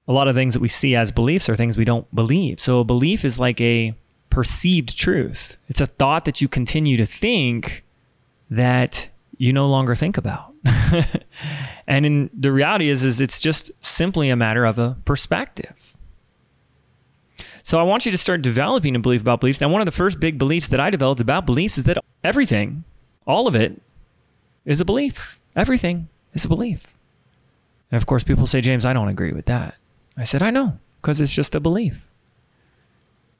a 0.06 0.12
lot 0.12 0.28
of 0.28 0.34
things 0.34 0.54
that 0.54 0.60
we 0.60 0.68
see 0.68 0.94
as 0.94 1.10
beliefs 1.10 1.48
are 1.48 1.56
things 1.56 1.76
we 1.76 1.84
don't 1.84 2.12
believe. 2.14 2.60
So 2.60 2.80
a 2.80 2.84
belief 2.84 3.24
is 3.24 3.40
like 3.40 3.60
a 3.60 3.94
perceived 4.30 4.96
truth. 4.98 5.56
It's 5.68 5.80
a 5.80 5.86
thought 5.86 6.24
that 6.26 6.40
you 6.40 6.48
continue 6.48 6.96
to 6.96 7.06
think 7.06 7.84
that 8.50 9.08
you 9.38 9.52
no 9.52 9.68
longer 9.68 9.94
think 9.94 10.16
about. 10.16 10.52
and 11.86 12.06
in 12.06 12.30
the 12.32 12.52
reality 12.52 12.88
is 12.88 13.02
is 13.04 13.20
it's 13.20 13.40
just 13.40 13.70
simply 13.84 14.30
a 14.30 14.36
matter 14.36 14.64
of 14.64 14.78
a 14.78 14.96
perspective. 15.04 15.96
So 17.62 17.78
I 17.78 17.82
want 17.82 18.04
you 18.04 18.12
to 18.12 18.18
start 18.18 18.42
developing 18.42 18.94
a 18.94 18.98
belief 18.98 19.22
about 19.22 19.40
beliefs. 19.40 19.60
Now 19.60 19.68
one 19.68 19.80
of 19.80 19.86
the 19.86 19.92
first 19.92 20.20
big 20.20 20.38
beliefs 20.38 20.68
that 20.68 20.80
I 20.80 20.90
developed 20.90 21.20
about 21.20 21.46
beliefs 21.46 21.78
is 21.78 21.84
that 21.84 21.98
everything, 22.22 22.84
all 23.26 23.46
of 23.46 23.54
it 23.54 23.80
is 24.64 24.80
a 24.80 24.84
belief. 24.84 25.38
Everything 25.56 26.08
is 26.34 26.44
a 26.44 26.48
belief. 26.48 26.98
And 27.90 27.96
of 28.00 28.06
course 28.06 28.24
people 28.24 28.46
say, 28.46 28.60
"James, 28.60 28.84
I 28.84 28.92
don't 28.92 29.08
agree 29.08 29.32
with 29.32 29.46
that." 29.46 29.76
I 30.16 30.24
said, 30.24 30.42
I 30.42 30.50
know, 30.50 30.78
because 31.00 31.20
it's 31.20 31.32
just 31.32 31.54
a 31.54 31.60
belief. 31.60 32.08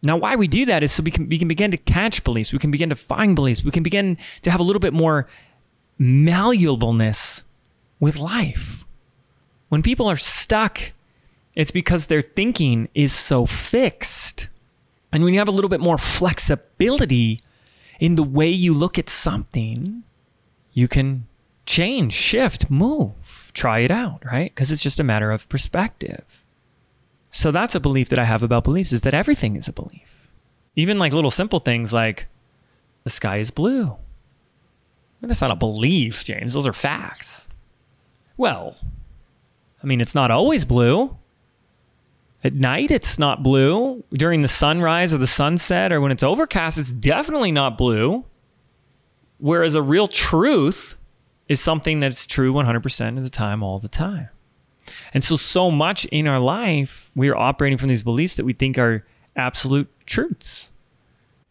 Now, 0.02 0.16
why 0.16 0.36
we 0.36 0.48
do 0.48 0.66
that 0.66 0.82
is 0.82 0.92
so 0.92 1.02
we 1.02 1.10
can, 1.10 1.28
we 1.28 1.38
can 1.38 1.48
begin 1.48 1.70
to 1.70 1.78
catch 1.78 2.24
beliefs, 2.24 2.52
we 2.52 2.58
can 2.58 2.70
begin 2.70 2.90
to 2.90 2.96
find 2.96 3.34
beliefs, 3.34 3.64
we 3.64 3.70
can 3.70 3.82
begin 3.82 4.18
to 4.42 4.50
have 4.50 4.60
a 4.60 4.62
little 4.62 4.80
bit 4.80 4.92
more 4.92 5.26
malleableness 6.00 7.42
with 8.00 8.16
life. 8.16 8.84
When 9.68 9.82
people 9.82 10.08
are 10.08 10.16
stuck, 10.16 10.92
it's 11.54 11.70
because 11.70 12.06
their 12.06 12.22
thinking 12.22 12.88
is 12.94 13.12
so 13.12 13.46
fixed. 13.46 14.48
And 15.12 15.24
when 15.24 15.32
you 15.32 15.40
have 15.40 15.48
a 15.48 15.52
little 15.52 15.68
bit 15.68 15.80
more 15.80 15.98
flexibility 15.98 17.40
in 18.00 18.16
the 18.16 18.22
way 18.22 18.48
you 18.48 18.74
look 18.74 18.98
at 18.98 19.08
something, 19.08 20.02
you 20.72 20.88
can 20.88 21.26
change, 21.66 22.12
shift, 22.12 22.70
move, 22.70 23.50
try 23.54 23.80
it 23.80 23.90
out, 23.90 24.24
right? 24.24 24.52
Because 24.52 24.70
it's 24.70 24.82
just 24.82 25.00
a 25.00 25.04
matter 25.04 25.30
of 25.30 25.48
perspective. 25.48 26.44
So 27.30 27.50
that's 27.50 27.74
a 27.74 27.80
belief 27.80 28.08
that 28.10 28.18
I 28.18 28.24
have 28.24 28.42
about 28.42 28.64
beliefs 28.64 28.92
is 28.92 29.02
that 29.02 29.14
everything 29.14 29.56
is 29.56 29.68
a 29.68 29.72
belief. 29.72 30.28
Even 30.76 30.98
like 30.98 31.12
little 31.12 31.30
simple 31.30 31.60
things 31.60 31.92
like 31.92 32.26
the 33.04 33.10
sky 33.10 33.38
is 33.38 33.50
blue. 33.50 33.96
That's 35.28 35.40
not 35.40 35.50
a 35.50 35.56
belief, 35.56 36.24
James. 36.24 36.54
Those 36.54 36.66
are 36.66 36.72
facts. 36.72 37.50
Well, 38.36 38.76
I 39.82 39.86
mean, 39.86 40.00
it's 40.00 40.14
not 40.14 40.30
always 40.30 40.64
blue. 40.64 41.16
At 42.42 42.54
night, 42.54 42.90
it's 42.90 43.18
not 43.18 43.42
blue. 43.42 44.04
During 44.12 44.42
the 44.42 44.48
sunrise 44.48 45.14
or 45.14 45.18
the 45.18 45.26
sunset 45.26 45.92
or 45.92 46.00
when 46.00 46.12
it's 46.12 46.22
overcast, 46.22 46.78
it's 46.78 46.92
definitely 46.92 47.52
not 47.52 47.78
blue. 47.78 48.24
Whereas 49.38 49.74
a 49.74 49.82
real 49.82 50.08
truth 50.08 50.96
is 51.48 51.60
something 51.60 52.00
that's 52.00 52.26
true 52.26 52.52
100% 52.52 53.16
of 53.16 53.22
the 53.22 53.30
time, 53.30 53.62
all 53.62 53.78
the 53.78 53.88
time. 53.88 54.28
And 55.12 55.24
so, 55.24 55.36
so 55.36 55.70
much 55.70 56.04
in 56.06 56.26
our 56.26 56.40
life, 56.40 57.10
we 57.14 57.28
are 57.28 57.36
operating 57.36 57.78
from 57.78 57.88
these 57.88 58.02
beliefs 58.02 58.36
that 58.36 58.44
we 58.44 58.52
think 58.52 58.78
are 58.78 59.06
absolute 59.36 59.88
truths. 60.06 60.70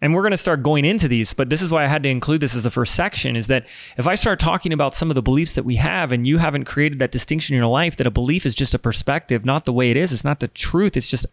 And 0.04 0.14
we're 0.14 0.22
going 0.22 0.32
to 0.32 0.38
start 0.38 0.64
going 0.64 0.84
into 0.84 1.08
these, 1.08 1.34
but 1.34 1.50
this 1.50 1.62
is 1.62 1.72
why 1.72 1.86
I 1.86 1.88
had 1.88 2.04
to 2.04 2.10
include 2.10 2.42
this 2.42 2.58
as 2.58 2.64
the 2.64 2.70
first 2.70 2.94
section 2.94 3.38
is 3.38 3.48
that 3.48 3.66
if 3.96 4.06
I 4.06 4.16
start 4.16 4.38
talking 4.38 4.74
about 4.74 4.94
some 4.94 5.10
of 5.10 5.16
the 5.16 5.22
beliefs 5.22 5.56
that 5.56 5.64
we 5.64 5.78
have 5.78 6.12
and 6.12 6.28
you 6.28 6.40
haven't 6.40 6.66
created 6.66 7.00
that 7.00 7.12
distinction 7.12 7.56
in 7.56 7.62
your 7.62 7.70
life 7.70 7.96
that 7.96 8.06
a 8.06 8.12
belief 8.12 8.46
is 8.46 8.54
just 8.54 8.74
a 8.74 8.80
perspective, 8.80 9.46
not 9.46 9.64
the 9.64 9.72
way 9.72 9.92
it 9.92 9.96
is, 9.96 10.12
it's 10.12 10.26
not 10.26 10.42
the 10.42 10.50
truth, 10.50 10.98
it's 10.98 11.08
just 11.08 11.26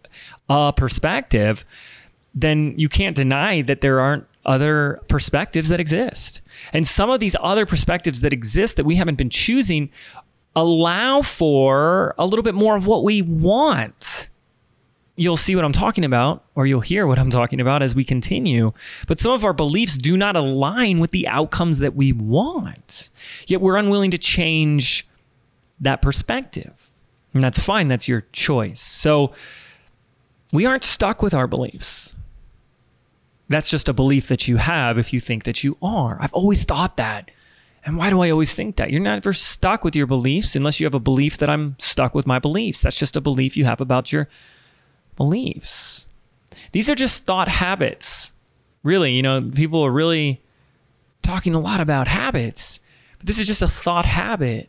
a 0.48 0.72
perspective, 0.72 1.64
then 2.32 2.72
you 2.78 2.88
can't 2.88 3.16
deny 3.16 3.60
that 3.62 3.80
there 3.80 3.98
aren't 3.98 4.24
other 4.46 5.00
perspectives 5.08 5.70
that 5.70 5.80
exist. 5.80 6.40
And 6.72 6.86
some 6.86 7.10
of 7.10 7.18
these 7.18 7.34
other 7.40 7.66
perspectives 7.66 8.20
that 8.20 8.32
exist 8.32 8.76
that 8.76 8.86
we 8.86 8.94
haven't 8.94 9.18
been 9.18 9.30
choosing 9.30 9.90
allow 10.54 11.22
for 11.22 12.14
a 12.18 12.24
little 12.24 12.44
bit 12.44 12.54
more 12.54 12.76
of 12.76 12.86
what 12.86 13.02
we 13.02 13.20
want. 13.20 14.28
You'll 15.20 15.36
see 15.36 15.54
what 15.54 15.66
I'm 15.66 15.72
talking 15.72 16.06
about, 16.06 16.44
or 16.54 16.66
you'll 16.66 16.80
hear 16.80 17.06
what 17.06 17.18
I'm 17.18 17.28
talking 17.28 17.60
about 17.60 17.82
as 17.82 17.94
we 17.94 18.04
continue. 18.04 18.72
But 19.06 19.18
some 19.18 19.32
of 19.32 19.44
our 19.44 19.52
beliefs 19.52 19.98
do 19.98 20.16
not 20.16 20.34
align 20.34 20.98
with 20.98 21.10
the 21.10 21.28
outcomes 21.28 21.80
that 21.80 21.94
we 21.94 22.10
want. 22.10 23.10
Yet 23.46 23.60
we're 23.60 23.76
unwilling 23.76 24.12
to 24.12 24.16
change 24.16 25.06
that 25.78 26.00
perspective. 26.00 26.90
And 27.34 27.44
that's 27.44 27.58
fine, 27.58 27.88
that's 27.88 28.08
your 28.08 28.22
choice. 28.32 28.80
So 28.80 29.32
we 30.54 30.64
aren't 30.64 30.84
stuck 30.84 31.20
with 31.20 31.34
our 31.34 31.46
beliefs. 31.46 32.16
That's 33.50 33.68
just 33.68 33.90
a 33.90 33.92
belief 33.92 34.28
that 34.28 34.48
you 34.48 34.56
have 34.56 34.96
if 34.96 35.12
you 35.12 35.20
think 35.20 35.44
that 35.44 35.62
you 35.62 35.76
are. 35.82 36.16
I've 36.18 36.32
always 36.32 36.64
thought 36.64 36.96
that. 36.96 37.30
And 37.84 37.98
why 37.98 38.08
do 38.08 38.22
I 38.22 38.30
always 38.30 38.54
think 38.54 38.76
that? 38.76 38.90
You're 38.90 39.02
never 39.02 39.34
stuck 39.34 39.84
with 39.84 39.94
your 39.94 40.06
beliefs 40.06 40.56
unless 40.56 40.80
you 40.80 40.86
have 40.86 40.94
a 40.94 40.98
belief 40.98 41.36
that 41.36 41.50
I'm 41.50 41.76
stuck 41.78 42.14
with 42.14 42.26
my 42.26 42.38
beliefs. 42.38 42.80
That's 42.80 42.98
just 42.98 43.18
a 43.18 43.20
belief 43.20 43.58
you 43.58 43.66
have 43.66 43.82
about 43.82 44.12
your 44.12 44.26
beliefs. 45.16 46.08
These 46.72 46.88
are 46.88 46.94
just 46.94 47.24
thought 47.24 47.48
habits. 47.48 48.32
Really, 48.82 49.12
you 49.12 49.22
know, 49.22 49.50
people 49.54 49.84
are 49.84 49.90
really 49.90 50.40
talking 51.22 51.54
a 51.54 51.60
lot 51.60 51.80
about 51.80 52.08
habits, 52.08 52.80
but 53.18 53.26
this 53.26 53.38
is 53.38 53.46
just 53.46 53.62
a 53.62 53.68
thought 53.68 54.06
habit. 54.06 54.68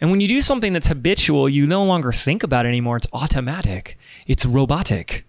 And 0.00 0.10
when 0.10 0.20
you 0.20 0.28
do 0.28 0.40
something 0.40 0.72
that's 0.72 0.86
habitual, 0.86 1.48
you 1.48 1.66
no 1.66 1.84
longer 1.84 2.12
think 2.12 2.42
about 2.42 2.64
it 2.64 2.70
anymore. 2.70 2.96
It's 2.96 3.06
automatic, 3.12 3.98
it's 4.26 4.46
robotic. 4.46 5.26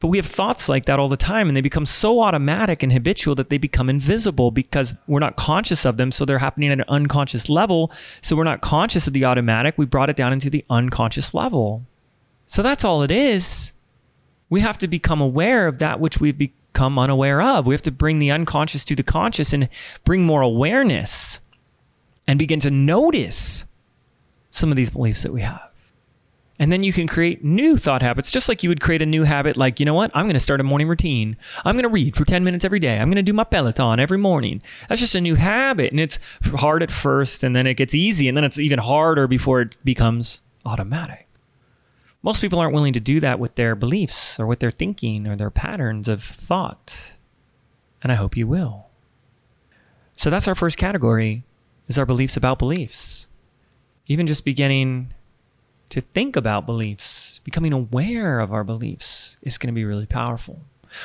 But 0.00 0.08
we 0.08 0.18
have 0.18 0.26
thoughts 0.26 0.68
like 0.68 0.84
that 0.84 1.00
all 1.00 1.08
the 1.08 1.16
time, 1.16 1.48
and 1.48 1.56
they 1.56 1.60
become 1.60 1.84
so 1.84 2.20
automatic 2.20 2.84
and 2.84 2.92
habitual 2.92 3.34
that 3.34 3.50
they 3.50 3.58
become 3.58 3.90
invisible 3.90 4.52
because 4.52 4.96
we're 5.08 5.18
not 5.18 5.34
conscious 5.34 5.84
of 5.84 5.96
them. 5.96 6.12
So 6.12 6.24
they're 6.24 6.38
happening 6.38 6.70
at 6.70 6.78
an 6.78 6.84
unconscious 6.86 7.48
level. 7.48 7.90
So 8.22 8.36
we're 8.36 8.44
not 8.44 8.60
conscious 8.60 9.08
of 9.08 9.12
the 9.12 9.24
automatic. 9.24 9.76
We 9.76 9.86
brought 9.86 10.08
it 10.08 10.14
down 10.14 10.32
into 10.32 10.50
the 10.50 10.64
unconscious 10.70 11.34
level. 11.34 11.82
So 12.46 12.62
that's 12.62 12.84
all 12.84 13.02
it 13.02 13.10
is. 13.10 13.72
We 14.50 14.60
have 14.60 14.78
to 14.78 14.88
become 14.88 15.20
aware 15.20 15.66
of 15.66 15.78
that 15.78 16.00
which 16.00 16.20
we've 16.20 16.38
become 16.38 16.98
unaware 16.98 17.42
of. 17.42 17.66
We 17.66 17.74
have 17.74 17.82
to 17.82 17.90
bring 17.90 18.18
the 18.18 18.30
unconscious 18.30 18.84
to 18.86 18.96
the 18.96 19.02
conscious 19.02 19.52
and 19.52 19.68
bring 20.04 20.24
more 20.24 20.42
awareness 20.42 21.40
and 22.26 22.38
begin 22.38 22.60
to 22.60 22.70
notice 22.70 23.64
some 24.50 24.70
of 24.70 24.76
these 24.76 24.90
beliefs 24.90 25.22
that 25.22 25.32
we 25.32 25.42
have. 25.42 25.68
And 26.60 26.72
then 26.72 26.82
you 26.82 26.92
can 26.92 27.06
create 27.06 27.44
new 27.44 27.76
thought 27.76 28.02
habits, 28.02 28.32
just 28.32 28.48
like 28.48 28.64
you 28.64 28.68
would 28.68 28.80
create 28.80 29.00
a 29.00 29.06
new 29.06 29.22
habit, 29.22 29.56
like, 29.56 29.78
you 29.78 29.86
know 29.86 29.94
what? 29.94 30.10
I'm 30.12 30.24
going 30.24 30.34
to 30.34 30.40
start 30.40 30.60
a 30.60 30.64
morning 30.64 30.88
routine. 30.88 31.36
I'm 31.64 31.76
going 31.76 31.84
to 31.84 31.88
read 31.88 32.16
for 32.16 32.24
10 32.24 32.42
minutes 32.42 32.64
every 32.64 32.80
day. 32.80 32.98
I'm 32.98 33.08
going 33.08 33.16
to 33.16 33.22
do 33.22 33.32
my 33.32 33.44
Peloton 33.44 34.00
every 34.00 34.18
morning. 34.18 34.60
That's 34.88 35.00
just 35.00 35.14
a 35.14 35.20
new 35.20 35.36
habit. 35.36 35.92
And 35.92 36.00
it's 36.00 36.18
hard 36.42 36.82
at 36.82 36.90
first, 36.90 37.44
and 37.44 37.54
then 37.54 37.68
it 37.68 37.74
gets 37.74 37.94
easy, 37.94 38.26
and 38.26 38.36
then 38.36 38.42
it's 38.42 38.58
even 38.58 38.80
harder 38.80 39.28
before 39.28 39.60
it 39.60 39.78
becomes 39.84 40.40
automatic. 40.66 41.27
Most 42.22 42.40
people 42.40 42.58
aren't 42.58 42.74
willing 42.74 42.94
to 42.94 43.00
do 43.00 43.20
that 43.20 43.38
with 43.38 43.54
their 43.54 43.74
beliefs 43.74 44.38
or 44.40 44.46
with 44.46 44.60
their 44.60 44.70
thinking 44.70 45.26
or 45.26 45.36
their 45.36 45.50
patterns 45.50 46.08
of 46.08 46.22
thought. 46.22 47.16
And 48.02 48.10
I 48.10 48.16
hope 48.16 48.36
you 48.36 48.46
will. 48.46 48.86
So 50.16 50.30
that's 50.30 50.48
our 50.48 50.54
first 50.54 50.78
category 50.78 51.44
is 51.86 51.98
our 51.98 52.06
beliefs 52.06 52.36
about 52.36 52.58
beliefs. 52.58 53.26
Even 54.08 54.26
just 54.26 54.44
beginning 54.44 55.12
to 55.90 56.00
think 56.00 56.36
about 56.36 56.66
beliefs, 56.66 57.40
becoming 57.44 57.72
aware 57.72 58.40
of 58.40 58.52
our 58.52 58.64
beliefs 58.64 59.36
is 59.42 59.58
going 59.58 59.72
to 59.72 59.78
be 59.78 59.84
really 59.84 60.06
powerful. 60.06 60.60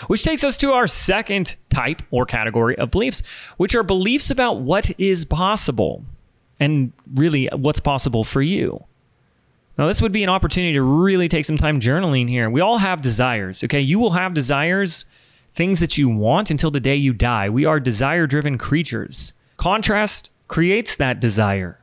Which 0.08 0.24
takes 0.24 0.43
us 0.43 0.58
to 0.58 0.72
our 0.72 0.88
second 0.88 1.55
type 1.70 2.01
or 2.10 2.25
category 2.25 2.77
of 2.77 2.91
beliefs, 2.91 3.22
which 3.58 3.75
are 3.75 3.84
beliefs 3.84 4.32
about 4.32 4.62
what 4.62 4.91
is 5.00 5.25
possible 5.25 6.05
and 6.60 6.91
really 7.13 7.48
what's 7.53 7.79
possible 7.79 8.24
for 8.24 8.41
you. 8.41 8.84
Now, 9.77 9.88
this 9.88 10.01
would 10.01 10.12
be 10.12 10.24
an 10.24 10.30
opportunity 10.30 10.74
to 10.74 10.82
really 10.82 11.27
take 11.27 11.46
some 11.46 11.58
time 11.58 11.80
journaling 11.80 12.30
here. 12.30 12.50
We 12.50 12.62
all 12.62 12.77
have 12.77 13.01
desires, 13.01 13.63
okay? 13.63 13.82
You 13.82 13.98
will 13.98 14.12
have 14.12 14.34
desires, 14.34 15.06
things 15.56 15.80
that 15.80 15.98
you 15.98 16.10
want 16.10 16.51
until 16.51 16.70
the 16.70 16.80
day 16.80 16.96
you 16.96 17.13
die. 17.13 17.50
We 17.50 17.65
are 17.65 17.80
desire 17.80 18.27
driven 18.27 18.58
creatures. 18.58 19.34
Contrast 19.58 20.30
creates 20.48 20.96
that 20.98 21.20
desire 21.20 21.80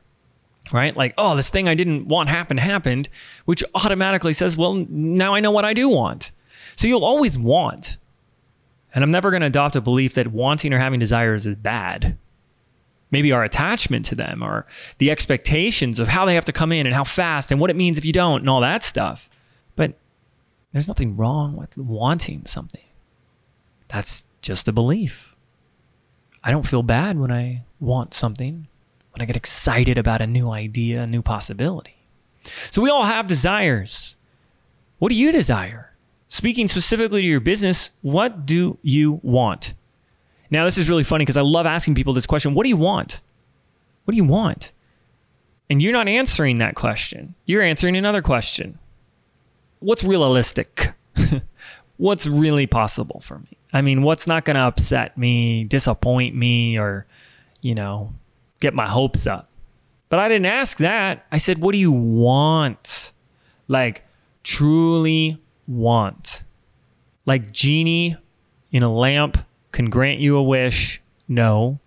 right? 0.71 0.95
Like, 0.95 1.13
oh, 1.17 1.35
this 1.35 1.49
thing 1.49 1.67
I 1.67 1.75
didn't 1.75 2.07
want 2.07 2.29
happen 2.29 2.57
happened, 2.57 3.09
which 3.45 3.63
automatically 3.75 4.33
says, 4.33 4.57
well, 4.57 4.85
now 4.89 5.33
I 5.33 5.39
know 5.39 5.51
what 5.51 5.65
I 5.65 5.73
do 5.73 5.89
want. 5.89 6.31
So 6.75 6.87
you'll 6.87 7.05
always 7.05 7.37
want. 7.37 7.97
And 8.93 9.03
I'm 9.03 9.11
never 9.11 9.31
going 9.31 9.41
to 9.41 9.47
adopt 9.47 9.75
a 9.75 9.81
belief 9.81 10.13
that 10.15 10.27
wanting 10.27 10.73
or 10.73 10.79
having 10.79 10.99
desires 10.99 11.47
is 11.47 11.55
bad. 11.55 12.17
Maybe 13.11 13.31
our 13.31 13.43
attachment 13.43 14.05
to 14.05 14.15
them 14.15 14.41
or 14.41 14.65
the 14.97 15.11
expectations 15.11 15.99
of 15.99 16.07
how 16.07 16.25
they 16.25 16.35
have 16.35 16.45
to 16.45 16.53
come 16.53 16.71
in 16.71 16.85
and 16.85 16.95
how 16.95 17.03
fast 17.03 17.51
and 17.51 17.59
what 17.59 17.69
it 17.69 17.75
means 17.75 17.97
if 17.97 18.05
you 18.05 18.13
don't 18.13 18.39
and 18.39 18.49
all 18.49 18.61
that 18.61 18.83
stuff. 18.83 19.29
But 19.75 19.95
there's 20.71 20.87
nothing 20.87 21.17
wrong 21.17 21.55
with 21.55 21.77
wanting 21.77 22.45
something. 22.45 22.85
That's 23.89 24.23
just 24.41 24.67
a 24.67 24.71
belief. 24.71 25.35
I 26.43 26.51
don't 26.51 26.65
feel 26.65 26.83
bad 26.83 27.19
when 27.19 27.31
I 27.31 27.65
want 27.79 28.13
something 28.13 28.67
when 29.11 29.21
I 29.21 29.25
get 29.25 29.35
excited 29.35 29.97
about 29.97 30.21
a 30.21 30.27
new 30.27 30.49
idea, 30.49 31.03
a 31.03 31.07
new 31.07 31.21
possibility. 31.21 31.95
So 32.71 32.81
we 32.81 32.89
all 32.89 33.03
have 33.03 33.27
desires. 33.27 34.15
What 34.99 35.09
do 35.09 35.15
you 35.15 35.31
desire? 35.31 35.91
Speaking 36.27 36.67
specifically 36.67 37.21
to 37.21 37.27
your 37.27 37.41
business, 37.41 37.91
what 38.01 38.45
do 38.45 38.77
you 38.81 39.19
want? 39.21 39.73
Now, 40.51 40.65
this 40.65 40.77
is 40.77 40.89
really 40.89 41.03
funny 41.03 41.23
because 41.23 41.37
I 41.37 41.41
love 41.41 41.65
asking 41.65 41.95
people 41.95 42.13
this 42.13 42.27
question 42.27 42.53
What 42.53 42.63
do 42.63 42.69
you 42.69 42.77
want? 42.77 43.21
What 44.03 44.11
do 44.11 44.17
you 44.17 44.25
want? 44.25 44.73
And 45.69 45.81
you're 45.81 45.93
not 45.93 46.09
answering 46.09 46.57
that 46.57 46.75
question. 46.75 47.33
You're 47.45 47.61
answering 47.61 47.95
another 47.95 48.21
question 48.21 48.77
What's 49.79 50.03
realistic? 50.03 50.93
what's 51.97 52.27
really 52.27 52.67
possible 52.67 53.21
for 53.21 53.39
me? 53.39 53.57
I 53.73 53.81
mean, 53.81 54.03
what's 54.03 54.27
not 54.27 54.43
going 54.43 54.55
to 54.55 54.63
upset 54.63 55.17
me, 55.17 55.63
disappoint 55.63 56.35
me, 56.35 56.77
or, 56.77 57.05
you 57.61 57.73
know, 57.73 58.13
get 58.59 58.73
my 58.73 58.87
hopes 58.87 59.25
up. 59.25 59.49
But 60.09 60.19
I 60.19 60.27
didn't 60.27 60.47
ask 60.47 60.79
that. 60.79 61.25
I 61.31 61.37
said, 61.37 61.59
what 61.59 61.71
do 61.71 61.77
you 61.77 61.91
want? 61.91 63.13
Like, 63.69 64.03
truly 64.43 65.41
want. 65.67 66.43
Like, 67.25 67.51
genie 67.53 68.17
in 68.73 68.83
a 68.83 68.91
lamp 68.91 69.37
can 69.71 69.89
grant 69.89 70.19
you 70.19 70.35
a 70.37 70.43
wish. 70.43 71.01
No, 71.27 71.79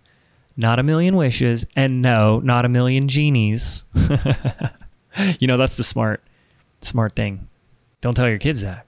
not 0.57 0.79
a 0.79 0.83
million 0.83 1.15
wishes. 1.15 1.65
And 1.75 2.01
no, 2.01 2.39
not 2.39 2.65
a 2.65 2.69
million 2.69 3.07
genies. 3.07 3.83
you 5.39 5.47
know, 5.47 5.57
that's 5.57 5.77
the 5.77 5.83
smart, 5.83 6.21
smart 6.81 7.15
thing. 7.15 7.47
Don't 8.01 8.15
tell 8.15 8.29
your 8.29 8.39
kids 8.39 8.61
that. 8.61 8.85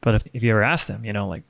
But 0.00 0.14
if, 0.14 0.24
if 0.32 0.42
you 0.42 0.50
ever 0.50 0.62
ask 0.62 0.86
them, 0.86 1.04
you 1.04 1.12
know, 1.12 1.28
like, 1.28 1.42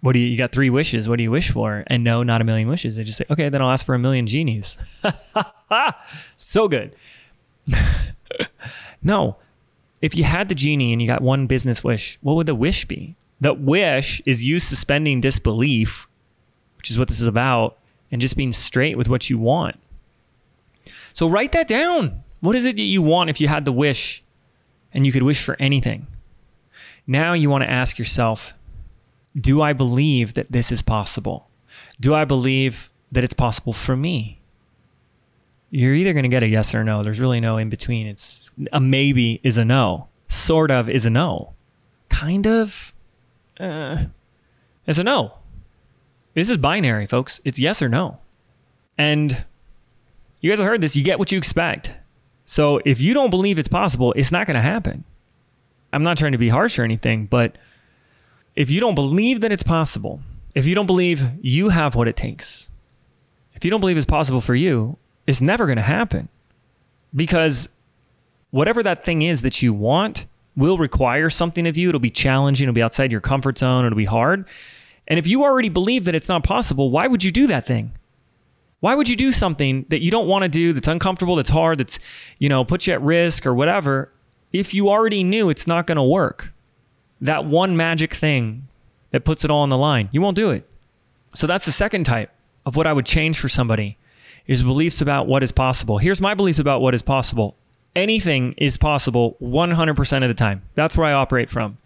what 0.00 0.12
do 0.12 0.20
you, 0.20 0.26
you 0.26 0.38
got 0.38 0.52
three 0.52 0.70
wishes. 0.70 1.08
What 1.08 1.16
do 1.16 1.22
you 1.22 1.30
wish 1.30 1.50
for? 1.50 1.84
And 1.88 2.04
no, 2.04 2.22
not 2.22 2.40
a 2.40 2.44
million 2.44 2.68
wishes. 2.68 2.96
They 2.96 3.04
just 3.04 3.18
say, 3.18 3.24
okay, 3.30 3.48
then 3.48 3.60
I'll 3.60 3.70
ask 3.70 3.84
for 3.84 3.94
a 3.94 3.98
million 3.98 4.26
genies. 4.26 4.78
so 6.36 6.68
good. 6.68 6.94
no, 9.02 9.36
if 10.00 10.16
you 10.16 10.24
had 10.24 10.48
the 10.48 10.54
genie 10.54 10.92
and 10.92 11.02
you 11.02 11.08
got 11.08 11.20
one 11.20 11.46
business 11.46 11.82
wish, 11.82 12.18
what 12.22 12.34
would 12.36 12.46
the 12.46 12.54
wish 12.54 12.84
be? 12.84 13.16
The 13.40 13.54
wish 13.54 14.22
is 14.24 14.44
you 14.44 14.58
suspending 14.60 15.20
disbelief, 15.20 16.07
which 16.78 16.90
is 16.90 16.98
what 16.98 17.08
this 17.08 17.20
is 17.20 17.26
about, 17.26 17.76
and 18.10 18.20
just 18.20 18.36
being 18.36 18.52
straight 18.52 18.96
with 18.96 19.08
what 19.08 19.28
you 19.28 19.38
want. 19.38 19.76
So 21.12 21.28
write 21.28 21.52
that 21.52 21.68
down. 21.68 22.22
What 22.40 22.56
is 22.56 22.64
it 22.64 22.76
that 22.76 22.82
you 22.82 23.02
want 23.02 23.28
if 23.28 23.40
you 23.40 23.48
had 23.48 23.64
the 23.64 23.72
wish 23.72 24.22
and 24.94 25.04
you 25.04 25.12
could 25.12 25.22
wish 25.22 25.42
for 25.42 25.56
anything? 25.58 26.06
Now 27.06 27.32
you 27.32 27.50
want 27.50 27.64
to 27.64 27.70
ask 27.70 27.98
yourself, 27.98 28.54
do 29.36 29.60
I 29.60 29.72
believe 29.72 30.34
that 30.34 30.52
this 30.52 30.72
is 30.72 30.82
possible? 30.82 31.48
Do 32.00 32.14
I 32.14 32.24
believe 32.24 32.90
that 33.12 33.24
it's 33.24 33.34
possible 33.34 33.72
for 33.72 33.96
me? 33.96 34.38
You're 35.70 35.94
either 35.94 36.12
going 36.12 36.22
to 36.22 36.28
get 36.28 36.42
a 36.42 36.48
yes 36.48 36.74
or 36.74 36.84
no. 36.84 37.02
There's 37.02 37.20
really 37.20 37.40
no 37.40 37.58
in 37.58 37.68
between. 37.68 38.06
It's 38.06 38.50
a 38.72 38.80
maybe 38.80 39.40
is 39.42 39.58
a 39.58 39.64
no. 39.64 40.08
Sort 40.28 40.70
of 40.70 40.88
is 40.88 41.04
a 41.04 41.10
no. 41.10 41.54
Kind 42.08 42.46
of 42.46 42.92
uh, 43.60 44.04
is 44.86 44.98
a 44.98 45.04
no. 45.04 45.34
This 46.34 46.50
is 46.50 46.56
binary, 46.56 47.06
folks. 47.06 47.40
It's 47.44 47.58
yes 47.58 47.82
or 47.82 47.88
no. 47.88 48.20
And 48.96 49.44
you 50.40 50.50
guys 50.50 50.58
have 50.58 50.68
heard 50.68 50.80
this. 50.80 50.96
You 50.96 51.02
get 51.02 51.18
what 51.18 51.32
you 51.32 51.38
expect. 51.38 51.92
So 52.44 52.80
if 52.84 53.00
you 53.00 53.14
don't 53.14 53.30
believe 53.30 53.58
it's 53.58 53.68
possible, 53.68 54.12
it's 54.14 54.32
not 54.32 54.46
going 54.46 54.54
to 54.54 54.60
happen. 54.60 55.04
I'm 55.92 56.02
not 56.02 56.18
trying 56.18 56.32
to 56.32 56.38
be 56.38 56.48
harsh 56.48 56.78
or 56.78 56.84
anything, 56.84 57.26
but 57.26 57.56
if 58.54 58.70
you 58.70 58.80
don't 58.80 58.94
believe 58.94 59.40
that 59.40 59.52
it's 59.52 59.62
possible, 59.62 60.20
if 60.54 60.66
you 60.66 60.74
don't 60.74 60.86
believe 60.86 61.24
you 61.40 61.70
have 61.70 61.94
what 61.94 62.08
it 62.08 62.16
takes, 62.16 62.68
if 63.54 63.64
you 63.64 63.70
don't 63.70 63.80
believe 63.80 63.96
it's 63.96 64.06
possible 64.06 64.40
for 64.40 64.54
you, 64.54 64.96
it's 65.26 65.40
never 65.40 65.66
going 65.66 65.76
to 65.76 65.82
happen. 65.82 66.28
Because 67.14 67.68
whatever 68.50 68.82
that 68.82 69.04
thing 69.04 69.22
is 69.22 69.42
that 69.42 69.62
you 69.62 69.72
want 69.72 70.26
will 70.56 70.78
require 70.78 71.30
something 71.30 71.66
of 71.66 71.76
you. 71.76 71.88
It'll 71.88 72.00
be 72.00 72.10
challenging, 72.10 72.64
it'll 72.64 72.74
be 72.74 72.82
outside 72.82 73.12
your 73.12 73.20
comfort 73.20 73.58
zone, 73.58 73.84
it'll 73.84 73.96
be 73.96 74.04
hard. 74.04 74.44
And 75.08 75.18
if 75.18 75.26
you 75.26 75.42
already 75.42 75.68
believe 75.68 76.04
that 76.04 76.14
it's 76.14 76.28
not 76.28 76.44
possible, 76.44 76.90
why 76.90 77.06
would 77.06 77.24
you 77.24 77.32
do 77.32 77.46
that 77.48 77.66
thing? 77.66 77.92
Why 78.80 78.94
would 78.94 79.08
you 79.08 79.16
do 79.16 79.32
something 79.32 79.86
that 79.88 80.02
you 80.02 80.12
don't 80.12 80.28
want 80.28 80.44
to 80.44 80.48
do, 80.48 80.72
that's 80.72 80.86
uncomfortable, 80.86 81.34
that's 81.34 81.50
hard, 81.50 81.78
that's, 81.78 81.98
you 82.38 82.48
know, 82.48 82.64
puts 82.64 82.86
you 82.86 82.92
at 82.92 83.02
risk 83.02 83.44
or 83.44 83.54
whatever, 83.54 84.12
if 84.52 84.72
you 84.72 84.88
already 84.88 85.24
knew 85.24 85.50
it's 85.50 85.66
not 85.66 85.86
going 85.88 85.96
to 85.96 86.02
work? 86.02 86.52
that 87.20 87.44
one 87.44 87.76
magic 87.76 88.14
thing 88.14 88.68
that 89.10 89.24
puts 89.24 89.44
it 89.44 89.50
all 89.50 89.60
on 89.60 89.68
the 89.68 89.76
line. 89.76 90.08
You 90.12 90.20
won't 90.20 90.36
do 90.36 90.50
it. 90.50 90.68
So 91.34 91.46
that's 91.46 91.66
the 91.66 91.72
second 91.72 92.04
type 92.04 92.30
of 92.66 92.76
what 92.76 92.86
I 92.86 92.92
would 92.92 93.06
change 93.06 93.38
for 93.38 93.48
somebody 93.48 93.96
is 94.46 94.62
beliefs 94.62 95.00
about 95.00 95.26
what 95.26 95.42
is 95.42 95.52
possible. 95.52 95.98
Here's 95.98 96.20
my 96.20 96.34
beliefs 96.34 96.58
about 96.58 96.80
what 96.80 96.94
is 96.94 97.02
possible. 97.02 97.56
Anything 97.94 98.54
is 98.56 98.76
possible 98.76 99.36
100% 99.42 100.22
of 100.22 100.28
the 100.28 100.34
time. 100.34 100.62
That's 100.74 100.96
where 100.96 101.06
I 101.06 101.12
operate 101.12 101.50
from. 101.50 101.78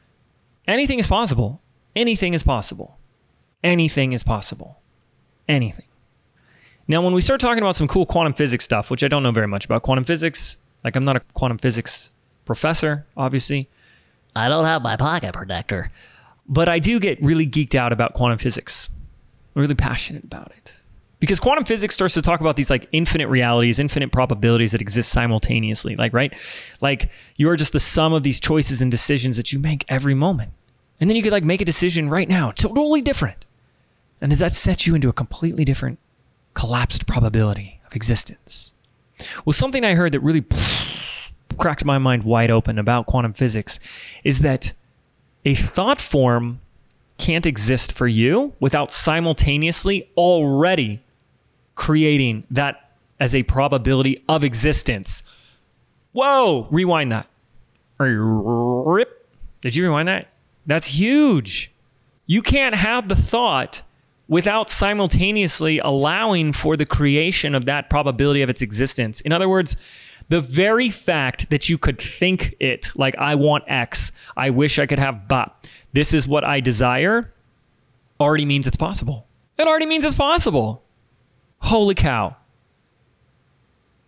Anything 0.68 0.98
is 0.98 1.06
possible. 1.06 1.60
Anything 1.96 2.34
is 2.34 2.42
possible. 2.42 2.98
Anything 3.62 4.12
is 4.12 4.22
possible. 4.22 4.80
Anything. 5.48 5.86
Now, 6.88 7.02
when 7.02 7.14
we 7.14 7.20
start 7.20 7.40
talking 7.40 7.62
about 7.62 7.76
some 7.76 7.88
cool 7.88 8.06
quantum 8.06 8.34
physics 8.34 8.64
stuff, 8.64 8.90
which 8.90 9.04
I 9.04 9.08
don't 9.08 9.22
know 9.22 9.30
very 9.30 9.46
much 9.46 9.64
about 9.64 9.82
quantum 9.82 10.04
physics, 10.04 10.56
like 10.84 10.96
I'm 10.96 11.04
not 11.04 11.16
a 11.16 11.20
quantum 11.34 11.58
physics 11.58 12.10
professor, 12.44 13.06
obviously, 13.16 13.68
I 14.34 14.48
don't 14.48 14.64
have 14.64 14.82
my 14.82 14.96
pocket 14.96 15.32
protector. 15.32 15.90
But 16.48 16.68
I 16.68 16.80
do 16.80 16.98
get 16.98 17.22
really 17.22 17.46
geeked 17.46 17.74
out 17.74 17.92
about 17.92 18.14
quantum 18.14 18.38
physics. 18.38 18.90
I'm 19.54 19.62
really 19.62 19.74
passionate 19.74 20.24
about 20.24 20.50
it. 20.56 20.80
Because 21.20 21.38
quantum 21.38 21.64
physics 21.64 21.94
starts 21.94 22.14
to 22.14 22.22
talk 22.22 22.40
about 22.40 22.56
these 22.56 22.68
like 22.68 22.88
infinite 22.90 23.28
realities, 23.28 23.78
infinite 23.78 24.10
probabilities 24.10 24.72
that 24.72 24.82
exist 24.82 25.12
simultaneously. 25.12 25.94
Like, 25.94 26.12
right? 26.12 26.34
Like 26.80 27.10
you 27.36 27.48
are 27.48 27.56
just 27.56 27.72
the 27.72 27.80
sum 27.80 28.12
of 28.12 28.24
these 28.24 28.40
choices 28.40 28.82
and 28.82 28.90
decisions 28.90 29.36
that 29.36 29.52
you 29.52 29.60
make 29.60 29.84
every 29.88 30.14
moment. 30.14 30.52
And 31.00 31.08
then 31.08 31.16
you 31.16 31.22
could 31.22 31.32
like 31.32 31.44
make 31.44 31.60
a 31.60 31.64
decision 31.64 32.08
right 32.08 32.28
now, 32.28 32.50
totally 32.50 33.02
different. 33.02 33.44
And 34.22 34.30
does 34.30 34.38
that 34.38 34.52
set 34.52 34.86
you 34.86 34.94
into 34.94 35.08
a 35.08 35.12
completely 35.12 35.64
different 35.64 35.98
collapsed 36.54 37.08
probability 37.08 37.80
of 37.84 37.96
existence? 37.96 38.72
Well, 39.44 39.52
something 39.52 39.84
I 39.84 39.94
heard 39.94 40.12
that 40.12 40.20
really 40.20 40.44
cracked 41.58 41.84
my 41.84 41.98
mind 41.98 42.22
wide 42.22 42.50
open 42.50 42.78
about 42.78 43.06
quantum 43.06 43.32
physics 43.32 43.80
is 44.22 44.38
that 44.38 44.72
a 45.44 45.56
thought 45.56 46.00
form 46.00 46.60
can't 47.18 47.46
exist 47.46 47.92
for 47.92 48.06
you 48.06 48.52
without 48.60 48.92
simultaneously 48.92 50.08
already 50.16 51.02
creating 51.74 52.44
that 52.48 52.92
as 53.18 53.34
a 53.34 53.42
probability 53.42 54.22
of 54.28 54.44
existence. 54.44 55.24
Whoa, 56.12 56.68
rewind 56.70 57.10
that. 57.10 57.26
Rip. 57.98 59.28
Did 59.62 59.74
you 59.74 59.84
rewind 59.84 60.06
that? 60.06 60.28
That's 60.64 60.86
huge. 60.86 61.72
You 62.26 62.40
can't 62.40 62.76
have 62.76 63.08
the 63.08 63.16
thought 63.16 63.82
without 64.32 64.70
simultaneously 64.70 65.78
allowing 65.80 66.54
for 66.54 66.74
the 66.74 66.86
creation 66.86 67.54
of 67.54 67.66
that 67.66 67.90
probability 67.90 68.40
of 68.40 68.48
its 68.48 68.62
existence. 68.62 69.20
In 69.20 69.30
other 69.30 69.46
words, 69.46 69.76
the 70.30 70.40
very 70.40 70.88
fact 70.88 71.50
that 71.50 71.68
you 71.68 71.76
could 71.76 72.00
think 72.00 72.54
it, 72.58 72.90
like, 72.96 73.14
I 73.18 73.34
want 73.34 73.64
X, 73.66 74.10
I 74.34 74.48
wish 74.48 74.78
I 74.78 74.86
could 74.86 74.98
have 74.98 75.28
but, 75.28 75.68
this 75.92 76.14
is 76.14 76.26
what 76.26 76.44
I 76.44 76.60
desire, 76.60 77.30
already 78.18 78.46
means 78.46 78.66
it's 78.66 78.74
possible. 78.74 79.26
It 79.58 79.66
already 79.66 79.84
means 79.84 80.06
it's 80.06 80.14
possible. 80.14 80.82
Holy 81.58 81.94
cow. 81.94 82.34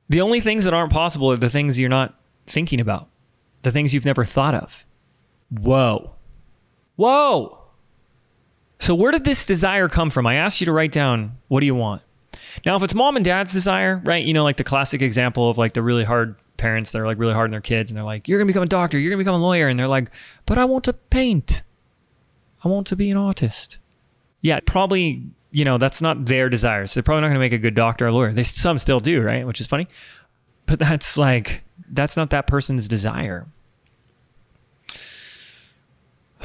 The 0.09 0.23
only 0.23 0.41
things 0.41 0.65
that 0.65 0.73
aren't 0.73 0.91
possible 0.91 1.33
are 1.33 1.37
the 1.37 1.51
things 1.51 1.79
you're 1.79 1.91
not 1.91 2.15
thinking 2.47 2.81
about, 2.81 3.11
the 3.61 3.71
things 3.71 3.93
you've 3.93 4.07
never 4.07 4.25
thought 4.25 4.55
of. 4.55 4.87
Whoa. 5.51 6.15
Whoa. 6.97 7.64
So, 8.85 8.95
where 8.95 9.13
did 9.13 9.25
this 9.25 9.47
desire 9.47 9.89
come 9.89 10.11
from? 10.11 10.27
I 10.27 10.35
asked 10.35 10.61
you 10.61 10.67
to 10.67 10.73
write 10.73 10.93
down 10.93 11.39
what 11.49 11.61
do 11.61 11.67
you 11.67 11.75
want? 11.75 12.03
Now, 12.67 12.77
if 12.77 12.83
it's 12.83 12.95
mom 12.95 13.17
and 13.17 13.25
dad's 13.25 13.51
desire, 13.51 14.03
right? 14.05 14.23
You 14.23 14.35
know, 14.35 14.45
like 14.45 14.59
the 14.59 14.65
classic 14.65 15.01
example 15.01 15.49
of 15.49 15.57
like 15.57 15.73
the 15.73 15.81
really 15.81 16.05
hard 16.05 16.37
parents 16.59 16.93
that 16.93 17.01
are 17.01 17.07
like 17.07 17.19
really 17.19 17.33
hard 17.33 17.47
on 17.47 17.53
their 17.53 17.63
kids 17.63 17.91
and 17.91 17.97
they're 17.97 18.05
like, 18.05 18.29
you're 18.29 18.39
going 18.39 18.47
to 18.47 18.53
become 18.53 18.63
a 18.63 18.67
doctor, 18.67 18.99
you're 18.99 19.09
going 19.09 19.19
to 19.19 19.25
become 19.25 19.41
a 19.41 19.43
lawyer. 19.43 19.69
And 19.69 19.79
they're 19.79 19.89
like, 19.89 20.11
but 20.45 20.59
I 20.59 20.67
want 20.67 20.85
to 20.85 20.93
paint. 20.93 21.63
I 22.63 22.69
want 22.69 22.87
to 22.89 22.97
be 22.97 23.11
an 23.11 23.17
artist. 23.17 23.79
Yeah, 24.43 24.61
probably, 24.67 25.23
you 25.51 25.65
know, 25.65 25.79
that's 25.79 26.03
not 26.03 26.27
their 26.27 26.51
desires. 26.51 26.93
They're 26.93 27.03
probably 27.03 27.23
not 27.23 27.29
going 27.29 27.37
to 27.37 27.41
make 27.41 27.55
a 27.55 27.59
good 27.59 27.75
doctor 27.75 28.07
or 28.07 28.13
lawyer. 28.13 28.35
They 28.35 28.43
some 28.43 28.77
still 28.77 29.01
do, 29.01 29.23
right? 29.23 29.47
Which 29.47 29.63
is 29.63 29.67
funny. 29.67 29.89
But 30.67 30.79
that's 30.79 31.17
like, 31.17 31.65
that's 31.89 32.19
not 32.19 32.29
that 32.31 32.47
person's 32.47 32.87
desire. 32.87 33.47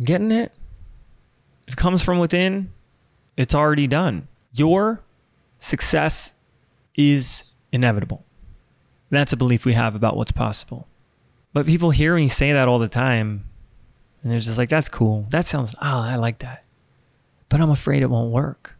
Getting 0.00 0.30
it? 0.30 0.52
It 1.66 1.76
comes 1.76 2.02
from 2.02 2.18
within. 2.18 2.72
It's 3.36 3.54
already 3.54 3.86
done. 3.86 4.28
Your 4.52 5.02
success 5.58 6.32
is 6.94 7.44
inevitable. 7.72 8.24
That's 9.10 9.32
a 9.32 9.36
belief 9.36 9.64
we 9.64 9.74
have 9.74 9.94
about 9.94 10.16
what's 10.16 10.32
possible. 10.32 10.88
But 11.52 11.66
people 11.66 11.90
hear 11.90 12.14
me 12.14 12.28
say 12.28 12.52
that 12.52 12.68
all 12.68 12.78
the 12.78 12.88
time, 12.88 13.44
and 14.22 14.30
they're 14.30 14.38
just 14.38 14.58
like, 14.58 14.68
that's 14.68 14.88
cool. 14.88 15.26
That 15.30 15.46
sounds, 15.46 15.74
oh, 15.76 16.00
I 16.00 16.16
like 16.16 16.40
that. 16.40 16.64
But 17.48 17.60
I'm 17.60 17.70
afraid 17.70 18.02
it 18.02 18.10
won't 18.10 18.32
work. 18.32 18.76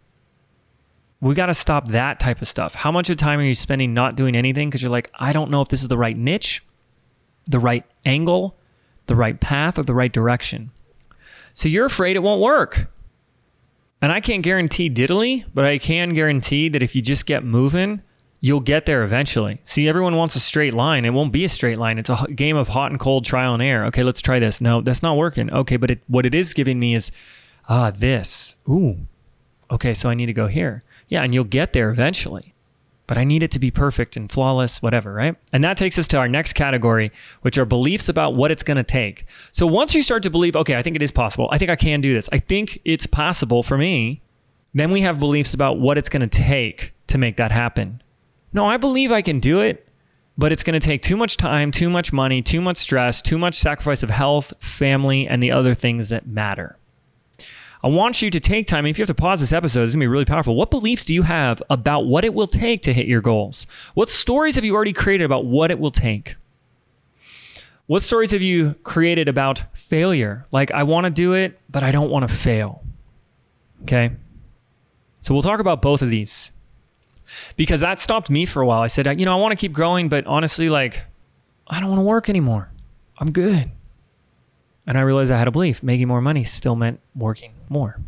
We 1.21 1.35
got 1.35 1.47
to 1.47 1.55
stop 1.55 1.89
that 1.89 2.21
type 2.21 2.43
of 2.43 2.49
stuff. 2.49 2.75
How 2.75 2.93
much 2.93 3.09
of 3.09 3.17
time 3.17 3.41
are 3.41 3.45
you 3.45 3.55
spending 3.55 3.95
not 3.95 4.17
doing 4.17 4.37
anything 4.37 4.69
because 4.69 4.83
you're 4.83 4.91
like, 4.91 5.11
I 5.15 5.33
don't 5.33 5.51
know 5.51 5.63
if 5.63 5.69
this 5.69 5.83
is 5.83 5.89
the 5.89 5.97
right 5.97 6.17
niche, 6.17 6.65
the 7.47 7.59
right 7.59 7.85
angle, 8.05 8.57
the 9.07 9.17
right 9.17 9.41
path, 9.41 9.79
or 9.79 9.83
the 9.83 9.95
right 9.95 10.13
direction? 10.13 10.73
So 11.57 11.71
you're 11.71 11.87
afraid 11.87 12.17
it 12.17 12.23
won't 12.23 12.43
work. 12.43 12.87
And 14.03 14.13
I 14.13 14.21
can't 14.21 14.43
guarantee 14.43 14.91
diddly, 14.91 15.47
but 15.55 15.65
I 15.65 15.79
can 15.79 16.13
guarantee 16.13 16.69
that 16.69 16.83
if 16.83 16.95
you 16.95 17.01
just 17.01 17.25
get 17.25 17.45
moving, 17.45 18.03
you'll 18.41 18.61
get 18.61 18.85
there 18.85 19.03
eventually. 19.03 19.59
See, 19.65 19.89
everyone 19.89 20.17
wants 20.17 20.37
a 20.37 20.41
straight 20.41 20.75
line. 20.75 21.07
It 21.07 21.15
won't 21.15 21.33
be 21.33 21.47
a 21.47 21.49
straight 21.49 21.79
line. 21.79 21.97
It's 21.97 22.11
a 22.11 22.27
game 22.35 22.59
of 22.59 22.69
hot 22.69 22.91
and 22.91 23.01
cold, 23.01 23.25
trial 23.25 23.55
and 23.55 23.63
error. 23.63 23.87
Okay, 23.87 24.03
let's 24.03 24.21
try 24.21 24.39
this. 24.39 24.61
No, 24.61 24.83
that's 24.83 25.03
not 25.03 25.17
working. 25.17 25.51
Okay, 25.51 25.79
but 25.79 25.93
it, 25.93 26.01
what 26.09 26.27
it 26.27 26.35
is 26.35 26.53
giving 26.53 26.79
me 26.79 26.95
is, 26.95 27.11
ah, 27.71 27.91
this. 27.91 28.59
Ooh, 28.69 28.99
okay, 29.71 29.95
so 29.95 30.11
I 30.11 30.15
need 30.15 30.27
to 30.27 30.35
go 30.35 30.49
here. 30.49 30.83
Yeah, 31.09 31.23
and 31.23 31.33
you'll 31.33 31.45
get 31.45 31.73
there 31.73 31.89
eventually 31.89 32.53
but 33.07 33.19
I 33.19 33.25
need 33.25 33.43
it 33.43 33.51
to 33.53 33.59
be 33.59 33.71
perfect 33.71 34.17
and 34.17 34.31
flawless, 34.31 34.83
whatever, 34.83 35.13
right? 35.13 35.37
And 35.53 35.63
that 35.65 35.77
takes 35.77 35.99
us 35.99 36.09
to 36.09 36.19
our 36.19 36.29
next 36.29 36.55
category, 36.55 37.13
which 37.43 37.59
are 37.59 37.65
beliefs 37.65 38.09
about 38.09 38.35
what 38.35 38.51
it's 38.51 38.63
going 38.63 38.77
to 38.77 38.85
take. 38.85 39.27
So 39.53 39.67
once 39.67 39.95
you 39.95 40.03
start 40.03 40.23
to 40.25 40.31
believe, 40.31 40.57
okay, 40.57 40.77
I 40.77 40.83
think 40.83 40.97
it 40.97 41.03
is 41.03 41.13
possible. 41.13 41.49
I 41.53 41.59
think 41.59 41.71
I 41.71 41.77
can 41.77 42.01
do 42.01 42.15
this. 42.15 42.29
I 42.33 42.39
think 42.39 42.81
it's 42.85 43.07
possible 43.07 43.63
for 43.63 43.79
me. 43.79 44.23
Then 44.75 44.91
we 44.91 45.03
have 45.03 45.19
beliefs 45.19 45.55
about 45.55 45.79
what 45.79 45.99
it's 45.99 46.09
going 46.09 46.29
to 46.29 46.39
take 46.39 46.93
to 47.07 47.19
make 47.19 47.37
that 47.37 47.53
happen. 47.53 48.03
No, 48.53 48.67
I 48.67 48.77
believe 48.77 49.13
I 49.13 49.23
can 49.23 49.41
do 49.41 49.61
it, 49.61 49.89
but 50.37 50.53
it's 50.53 50.63
going 50.63 50.79
to 50.79 50.85
take 50.85 51.03
too 51.03 51.17
much 51.17 51.37
time, 51.37 51.71
too 51.71 51.89
much 51.89 52.13
money, 52.13 52.43
too 52.43 52.61
much 52.61 52.77
stress, 52.77 53.23
too 53.23 53.39
much 53.39 53.55
sacrifice 53.55 54.03
of 54.03 54.11
health, 54.11 54.53
family, 54.61 55.27
and 55.27 55.43
the 55.43 55.51
other 55.51 55.75
things 55.75 56.11
that 56.11 56.27
matter. 56.27 56.77
I 57.83 57.89
want 57.89 58.23
you 58.23 58.31
to 58.31 58.41
take 58.41 58.67
time. 58.67 58.85
And 58.85 58.89
if 58.89 58.99
you 58.99 59.03
have 59.03 59.09
to 59.09 59.15
pause 59.15 59.41
this 59.41 59.53
episode, 59.53 59.85
it's 59.85 59.93
going 59.93 60.01
to 60.01 60.05
be 60.05 60.09
really 60.09 60.25
powerful. 60.25 60.55
What 60.55 60.71
beliefs 60.71 61.05
do 61.05 61.15
you 61.15 61.23
have 61.23 61.63
about 61.71 62.07
what 62.07 62.25
it 62.25 62.35
will 62.35 62.47
take 62.47 62.83
to 62.83 62.93
hit 62.93 63.07
your 63.07 63.21
goals? 63.21 63.67
What 63.95 64.09
stories 64.09 64.55
have 64.55 64.65
you 64.65 64.75
already 64.75 64.93
created 64.93 65.25
about 65.25 65.45
what 65.45 65.71
it 65.71 65.79
will 65.79 65.91
take? 65.91 66.37
What 67.87 68.03
stories 68.03 68.33
have 68.33 68.43
you 68.43 68.75
created 68.83 69.29
about 69.29 69.63
failure? 69.75 70.47
Like, 70.51 70.73
I 70.73 70.83
want 70.83 71.05
to 71.05 71.11
do 71.11 71.35
it, 71.35 71.59
but 71.71 71.83
I 71.83 71.93
don't 71.93 72.11
want 72.11 72.29
to 72.29 72.35
fail. 72.35 72.83
Okay. 73.83 74.11
So 75.21 75.35
we'll 75.35 75.43
talk 75.43 75.61
about 75.61 75.83
both 75.83 76.03
of 76.03 76.11
these 76.11 76.51
because 77.57 77.81
that 77.81 78.01
stopped 78.01 78.31
me 78.31 78.47
for 78.47 78.61
a 78.63 78.67
while. 78.67 78.81
I 78.81 78.87
said, 78.89 79.21
you 79.21 79.27
know, 79.27 79.33
I 79.33 79.41
want 79.41 79.53
to 79.53 79.57
keep 79.57 79.73
growing, 79.73 80.09
but 80.09 80.27
honestly, 80.27 80.69
like, 80.69 81.05
I 81.69 81.81
don't 81.81 81.91
want 81.91 82.01
to 82.01 82.05
work 82.05 82.29
anymore. 82.29 82.71
I'm 83.19 83.33
good. 83.33 83.71
And 84.87 84.97
I 84.97 85.01
realized 85.03 85.31
I 85.31 85.39
had 85.39 85.49
a 85.49 85.53
belief 85.53 85.83
making 85.83 86.09
more 86.09 86.21
money 86.21 86.45
still 86.45 86.77
meant 86.77 87.01
working 87.15 87.53
more. 87.71 88.01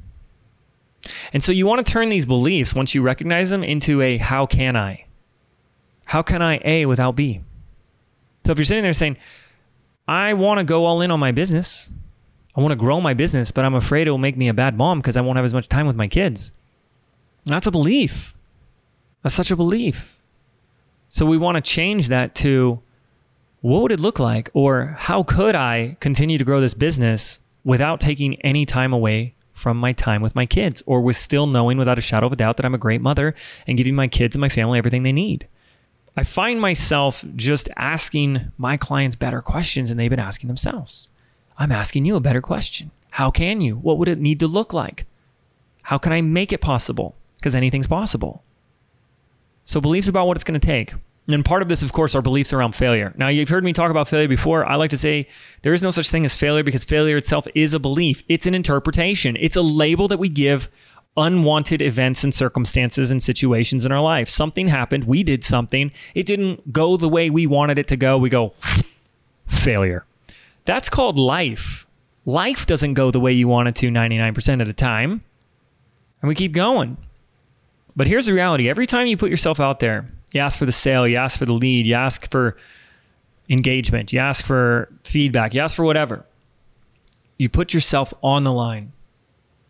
And 1.32 1.42
so 1.42 1.52
you 1.52 1.66
want 1.66 1.84
to 1.84 1.92
turn 1.92 2.08
these 2.08 2.26
beliefs, 2.26 2.74
once 2.74 2.94
you 2.94 3.02
recognize 3.02 3.50
them, 3.50 3.62
into 3.62 4.02
a 4.02 4.16
how 4.18 4.46
can 4.46 4.76
I? 4.76 5.04
How 6.04 6.22
can 6.22 6.42
I 6.42 6.60
A 6.64 6.86
without 6.86 7.16
B? 7.16 7.40
So 8.44 8.52
if 8.52 8.58
you're 8.58 8.64
sitting 8.64 8.82
there 8.82 8.92
saying, 8.92 9.16
I 10.06 10.34
want 10.34 10.58
to 10.58 10.64
go 10.64 10.86
all 10.86 11.02
in 11.02 11.10
on 11.10 11.20
my 11.20 11.32
business, 11.32 11.90
I 12.56 12.60
want 12.60 12.72
to 12.72 12.76
grow 12.76 13.00
my 13.00 13.14
business, 13.14 13.52
but 13.52 13.64
I'm 13.64 13.74
afraid 13.74 14.06
it 14.06 14.10
will 14.10 14.18
make 14.18 14.36
me 14.36 14.48
a 14.48 14.54
bad 14.54 14.76
mom 14.76 15.00
because 15.00 15.16
I 15.16 15.20
won't 15.20 15.36
have 15.36 15.44
as 15.44 15.54
much 15.54 15.68
time 15.68 15.86
with 15.86 15.96
my 15.96 16.08
kids. 16.08 16.50
That's 17.44 17.66
a 17.66 17.70
belief. 17.70 18.34
That's 19.22 19.34
such 19.34 19.50
a 19.50 19.56
belief. 19.56 20.22
So 21.08 21.24
we 21.26 21.38
want 21.38 21.56
to 21.56 21.60
change 21.60 22.08
that 22.08 22.34
to 22.36 22.80
what 23.60 23.82
would 23.82 23.92
it 23.92 24.00
look 24.00 24.18
like? 24.18 24.50
Or 24.54 24.96
how 24.98 25.22
could 25.22 25.54
I 25.54 25.96
continue 26.00 26.38
to 26.38 26.44
grow 26.44 26.60
this 26.60 26.74
business 26.74 27.40
without 27.64 28.00
taking 28.00 28.40
any 28.42 28.64
time 28.64 28.92
away 28.92 29.34
from 29.58 29.76
my 29.76 29.92
time 29.92 30.22
with 30.22 30.34
my 30.34 30.46
kids 30.46 30.82
or 30.86 31.00
with 31.00 31.16
still 31.16 31.46
knowing 31.46 31.76
without 31.78 31.98
a 31.98 32.02
shadow 32.02 32.26
of 32.26 32.32
a 32.32 32.36
doubt 32.36 32.56
that 32.56 32.66
I'm 32.66 32.74
a 32.74 32.78
great 32.78 33.00
mother 33.00 33.34
and 33.66 33.76
giving 33.76 33.94
my 33.94 34.08
kids 34.08 34.36
and 34.36 34.40
my 34.40 34.48
family 34.48 34.78
everything 34.78 35.02
they 35.02 35.12
need? 35.12 35.46
I 36.16 36.24
find 36.24 36.60
myself 36.60 37.24
just 37.36 37.68
asking 37.76 38.52
my 38.56 38.76
clients 38.76 39.16
better 39.16 39.40
questions 39.40 39.88
than 39.88 39.98
they've 39.98 40.10
been 40.10 40.18
asking 40.18 40.48
themselves. 40.48 41.08
I'm 41.58 41.72
asking 41.72 42.04
you 42.04 42.16
a 42.16 42.20
better 42.20 42.40
question. 42.40 42.90
How 43.10 43.30
can 43.30 43.60
you? 43.60 43.76
What 43.76 43.98
would 43.98 44.08
it 44.08 44.18
need 44.18 44.40
to 44.40 44.46
look 44.46 44.72
like? 44.72 45.06
How 45.82 45.98
can 45.98 46.12
I 46.12 46.20
make 46.20 46.52
it 46.52 46.60
possible? 46.60 47.14
Because 47.36 47.54
anything's 47.54 47.86
possible. 47.86 48.42
So, 49.64 49.80
beliefs 49.80 50.08
about 50.08 50.26
what 50.26 50.36
it's 50.36 50.44
going 50.44 50.58
to 50.58 50.66
take. 50.66 50.94
And 51.30 51.44
part 51.44 51.60
of 51.60 51.68
this, 51.68 51.82
of 51.82 51.92
course, 51.92 52.14
are 52.14 52.22
beliefs 52.22 52.54
around 52.54 52.74
failure. 52.74 53.12
Now, 53.18 53.28
you've 53.28 53.50
heard 53.50 53.62
me 53.62 53.74
talk 53.74 53.90
about 53.90 54.08
failure 54.08 54.28
before. 54.28 54.64
I 54.64 54.76
like 54.76 54.90
to 54.90 54.96
say 54.96 55.26
there 55.60 55.74
is 55.74 55.82
no 55.82 55.90
such 55.90 56.08
thing 56.08 56.24
as 56.24 56.34
failure 56.34 56.62
because 56.62 56.84
failure 56.84 57.18
itself 57.18 57.46
is 57.54 57.74
a 57.74 57.78
belief, 57.78 58.22
it's 58.28 58.46
an 58.46 58.54
interpretation, 58.54 59.36
it's 59.38 59.56
a 59.56 59.60
label 59.62 60.08
that 60.08 60.18
we 60.18 60.30
give 60.30 60.70
unwanted 61.18 61.82
events 61.82 62.24
and 62.24 62.32
circumstances 62.32 63.10
and 63.10 63.22
situations 63.22 63.84
in 63.84 63.92
our 63.92 64.00
life. 64.00 64.30
Something 64.30 64.68
happened, 64.68 65.04
we 65.04 65.22
did 65.22 65.44
something, 65.44 65.92
it 66.14 66.24
didn't 66.24 66.72
go 66.72 66.96
the 66.96 67.08
way 67.08 67.28
we 67.28 67.46
wanted 67.46 67.78
it 67.78 67.88
to 67.88 67.96
go. 67.96 68.16
We 68.16 68.30
go, 68.30 68.54
failure. 69.46 70.06
That's 70.64 70.88
called 70.88 71.18
life. 71.18 71.86
Life 72.24 72.64
doesn't 72.66 72.94
go 72.94 73.10
the 73.10 73.20
way 73.20 73.32
you 73.32 73.48
want 73.48 73.68
it 73.68 73.74
to 73.76 73.90
99% 73.90 74.60
of 74.60 74.66
the 74.66 74.72
time. 74.72 75.22
And 76.22 76.28
we 76.28 76.34
keep 76.34 76.52
going. 76.52 76.96
But 77.96 78.06
here's 78.06 78.26
the 78.26 78.32
reality 78.32 78.68
every 78.68 78.86
time 78.86 79.06
you 79.06 79.16
put 79.16 79.30
yourself 79.30 79.60
out 79.60 79.80
there, 79.80 80.08
you 80.32 80.40
ask 80.40 80.58
for 80.58 80.66
the 80.66 80.72
sale, 80.72 81.06
you 81.06 81.16
ask 81.16 81.38
for 81.38 81.46
the 81.46 81.52
lead, 81.52 81.86
you 81.86 81.94
ask 81.94 82.30
for 82.30 82.56
engagement, 83.48 84.12
you 84.12 84.18
ask 84.18 84.44
for 84.44 84.88
feedback, 85.04 85.54
you 85.54 85.60
ask 85.60 85.74
for 85.74 85.84
whatever. 85.84 86.24
You 87.38 87.48
put 87.48 87.72
yourself 87.72 88.12
on 88.22 88.44
the 88.44 88.52
line, 88.52 88.92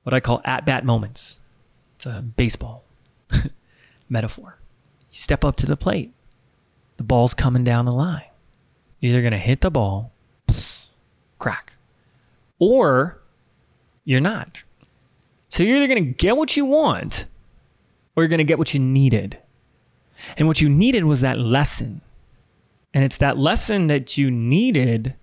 what 0.02 0.14
I 0.14 0.20
call 0.20 0.40
at 0.44 0.64
bat 0.64 0.84
moments. 0.84 1.38
It's 1.96 2.06
a 2.06 2.22
baseball 2.22 2.84
metaphor. 4.08 4.58
You 5.10 5.16
step 5.16 5.44
up 5.44 5.56
to 5.56 5.66
the 5.66 5.76
plate, 5.76 6.12
the 6.96 7.02
ball's 7.02 7.34
coming 7.34 7.64
down 7.64 7.84
the 7.84 7.92
line. 7.92 8.22
You're 9.00 9.12
either 9.12 9.20
going 9.20 9.32
to 9.32 9.38
hit 9.38 9.60
the 9.60 9.70
ball, 9.70 10.12
crack, 11.38 11.74
or 12.58 13.20
you're 14.04 14.20
not. 14.20 14.62
So 15.50 15.62
you're 15.62 15.76
either 15.76 15.86
going 15.86 16.04
to 16.04 16.12
get 16.12 16.36
what 16.36 16.56
you 16.56 16.64
want 16.64 17.26
or 18.16 18.22
you're 18.22 18.28
going 18.28 18.38
to 18.38 18.44
get 18.44 18.58
what 18.58 18.74
you 18.74 18.80
needed. 18.80 19.38
And 20.36 20.48
what 20.48 20.60
you 20.60 20.68
needed 20.68 21.04
was 21.04 21.20
that 21.20 21.38
lesson. 21.38 22.00
And 22.94 23.04
it's 23.04 23.18
that 23.18 23.38
lesson 23.38 23.86
that 23.88 24.16
you 24.16 24.30
needed 24.30 25.14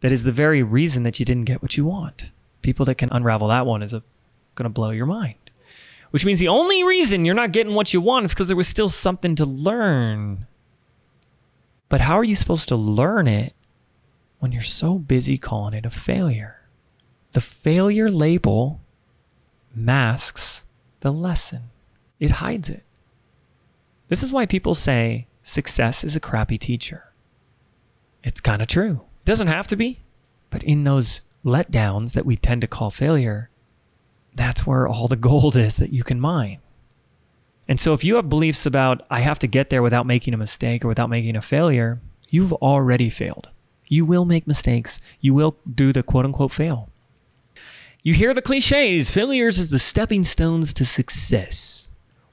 that 0.00 0.12
is 0.12 0.24
the 0.24 0.32
very 0.32 0.62
reason 0.62 1.04
that 1.04 1.18
you 1.18 1.24
didn't 1.24 1.44
get 1.44 1.62
what 1.62 1.76
you 1.76 1.84
want. 1.84 2.32
People 2.62 2.84
that 2.86 2.96
can 2.96 3.08
unravel 3.12 3.48
that 3.48 3.66
one 3.66 3.82
is 3.82 3.92
going 3.92 4.64
to 4.64 4.68
blow 4.68 4.90
your 4.90 5.06
mind. 5.06 5.36
Which 6.10 6.26
means 6.26 6.40
the 6.40 6.48
only 6.48 6.84
reason 6.84 7.24
you're 7.24 7.34
not 7.34 7.52
getting 7.52 7.74
what 7.74 7.94
you 7.94 8.00
want 8.00 8.26
is 8.26 8.34
because 8.34 8.48
there 8.48 8.56
was 8.56 8.68
still 8.68 8.88
something 8.88 9.34
to 9.36 9.44
learn. 9.44 10.46
But 11.88 12.00
how 12.00 12.18
are 12.18 12.24
you 12.24 12.34
supposed 12.34 12.68
to 12.68 12.76
learn 12.76 13.26
it 13.26 13.54
when 14.38 14.52
you're 14.52 14.62
so 14.62 14.98
busy 14.98 15.38
calling 15.38 15.74
it 15.74 15.86
a 15.86 15.90
failure? 15.90 16.60
The 17.32 17.40
failure 17.40 18.10
label 18.10 18.80
masks 19.74 20.64
the 21.00 21.12
lesson, 21.12 21.70
it 22.20 22.30
hides 22.30 22.68
it. 22.68 22.84
This 24.12 24.22
is 24.22 24.30
why 24.30 24.44
people 24.44 24.74
say 24.74 25.26
success 25.40 26.04
is 26.04 26.14
a 26.14 26.20
crappy 26.20 26.58
teacher. 26.58 27.14
It's 28.22 28.42
kind 28.42 28.60
of 28.60 28.68
true. 28.68 29.00
It 29.22 29.24
doesn't 29.24 29.46
have 29.46 29.66
to 29.68 29.74
be, 29.74 30.00
but 30.50 30.62
in 30.64 30.84
those 30.84 31.22
letdowns 31.42 32.12
that 32.12 32.26
we 32.26 32.36
tend 32.36 32.60
to 32.60 32.66
call 32.66 32.90
failure, 32.90 33.48
that's 34.34 34.66
where 34.66 34.86
all 34.86 35.08
the 35.08 35.16
gold 35.16 35.56
is 35.56 35.78
that 35.78 35.94
you 35.94 36.04
can 36.04 36.20
mine. 36.20 36.58
And 37.66 37.80
so 37.80 37.94
if 37.94 38.04
you 38.04 38.16
have 38.16 38.28
beliefs 38.28 38.66
about, 38.66 39.00
I 39.08 39.20
have 39.20 39.38
to 39.38 39.46
get 39.46 39.70
there 39.70 39.82
without 39.82 40.04
making 40.04 40.34
a 40.34 40.36
mistake 40.36 40.84
or 40.84 40.88
without 40.88 41.08
making 41.08 41.34
a 41.34 41.40
failure, 41.40 41.98
you've 42.28 42.52
already 42.52 43.08
failed. 43.08 43.48
You 43.88 44.04
will 44.04 44.26
make 44.26 44.46
mistakes. 44.46 45.00
You 45.22 45.32
will 45.32 45.56
do 45.74 45.90
the 45.90 46.02
quote 46.02 46.26
unquote 46.26 46.52
fail. 46.52 46.90
You 48.02 48.12
hear 48.12 48.34
the 48.34 48.42
cliches 48.42 49.10
failures 49.10 49.58
is 49.58 49.70
the 49.70 49.78
stepping 49.78 50.22
stones 50.22 50.74
to 50.74 50.84
success. 50.84 51.88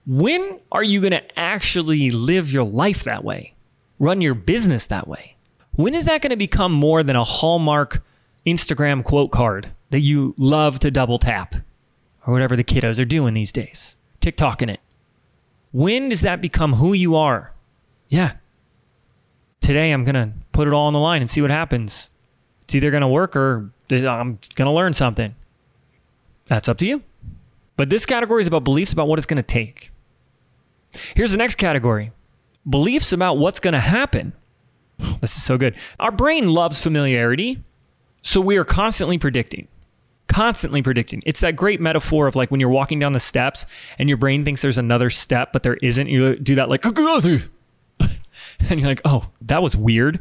When 0.10 0.60
are 0.72 0.82
you 0.82 1.02
going 1.02 1.12
to 1.12 1.39
actually 1.39 2.10
live 2.10 2.52
your 2.52 2.63
life 2.63 3.04
that 3.04 3.24
way? 3.24 3.54
Run 4.00 4.22
your 4.22 4.34
business 4.34 4.88
that 4.88 5.08
way? 5.08 5.36
When 5.74 5.93
is 5.93 6.06
that 6.06 6.24
going 6.24 6.32
to 6.32 6.36
become 6.36 6.72
more 6.72 7.04
than 7.04 7.15
a 7.15 7.24
Hallmark 7.24 8.04
Instagram 8.43 9.04
quote 9.04 9.30
card 9.30 9.69
that 9.91 10.00
you 10.00 10.34
love 10.39 10.80
to 10.80 10.89
double 10.89 11.19
tap 11.19 11.54
or 12.26 12.34
whatever 12.34 12.56
the 12.56 12.63
kiddos 12.63 13.00
are 13.00 13.06
doing 13.06 13.36
these 13.36 13.52
days? 13.52 13.98
TikToking 14.19 14.72
it. 14.72 14.80
When 15.74 16.10
does 16.10 16.22
that 16.22 16.41
become 16.41 16.74
who 16.74 16.93
you 16.93 17.15
are? 17.15 17.54
Yeah. 18.08 18.38
Today 19.62 19.91
I'm 19.91 20.06
going 20.06 20.15
to 20.15 20.32
put 20.54 20.67
it 20.67 20.74
all 20.74 20.88
on 20.88 20.93
the 20.93 21.00
line 21.00 21.22
and 21.22 21.30
see 21.30 21.41
what 21.41 21.52
happens. 21.52 22.10
It's 22.63 22.74
either 22.74 22.89
going 22.89 23.02
to 23.02 23.08
work 23.08 23.36
or 23.36 23.69
I'm 23.91 24.39
going 24.56 24.65
to 24.65 24.72
learn 24.72 24.93
something. 24.93 25.36
That's 26.48 26.67
up 26.67 26.80
to 26.80 26.86
you. 26.88 27.04
But 27.78 27.91
this 27.91 28.08
category 28.08 28.41
is 28.41 28.48
about 28.48 28.63
beliefs 28.63 28.91
about 28.91 29.08
what 29.08 29.19
it's 29.19 29.28
going 29.28 29.38
to 29.38 29.43
take. 29.43 29.91
Here's 31.15 31.32
the 31.32 31.38
next 31.38 31.56
category 31.56 32.12
beliefs 32.69 33.12
about 33.13 33.38
what's 33.38 33.60
going 33.60 33.73
to 33.73 33.80
happen. 33.80 34.34
This 35.21 35.36
is 35.36 35.43
so 35.43 35.58
good. 35.58 35.75
Our 35.99 36.12
brain 36.12 36.49
loves 36.49 36.82
familiarity, 36.82 37.63
so 38.21 38.41
we 38.41 38.58
are 38.58 38.65
constantly 38.65 39.17
predicting. 39.17 39.67
Constantly 40.28 40.82
predicting. 40.82 41.23
It's 41.25 41.39
that 41.39 41.56
great 41.56 41.82
metaphor 41.82 42.28
of 42.28 42.36
like 42.36 42.52
when 42.52 42.60
you're 42.60 42.69
walking 42.69 42.99
down 42.99 43.13
the 43.13 43.19
steps 43.19 43.65
and 43.97 44.10
your 44.10 44.17
brain 44.17 44.43
thinks 44.43 44.62
there's 44.62 44.78
another 44.78 45.10
step, 45.10 45.54
but 45.54 45.63
there 45.63 45.78
isn't. 45.82 46.08
You 46.08 46.36
do 46.36 46.56
that 46.56 46.69
like, 46.69 46.86
and 48.69 48.80
you're 48.80 48.89
like, 48.89 49.02
oh, 49.06 49.23
that 49.41 49.63
was 49.63 49.75
weird. 49.75 50.19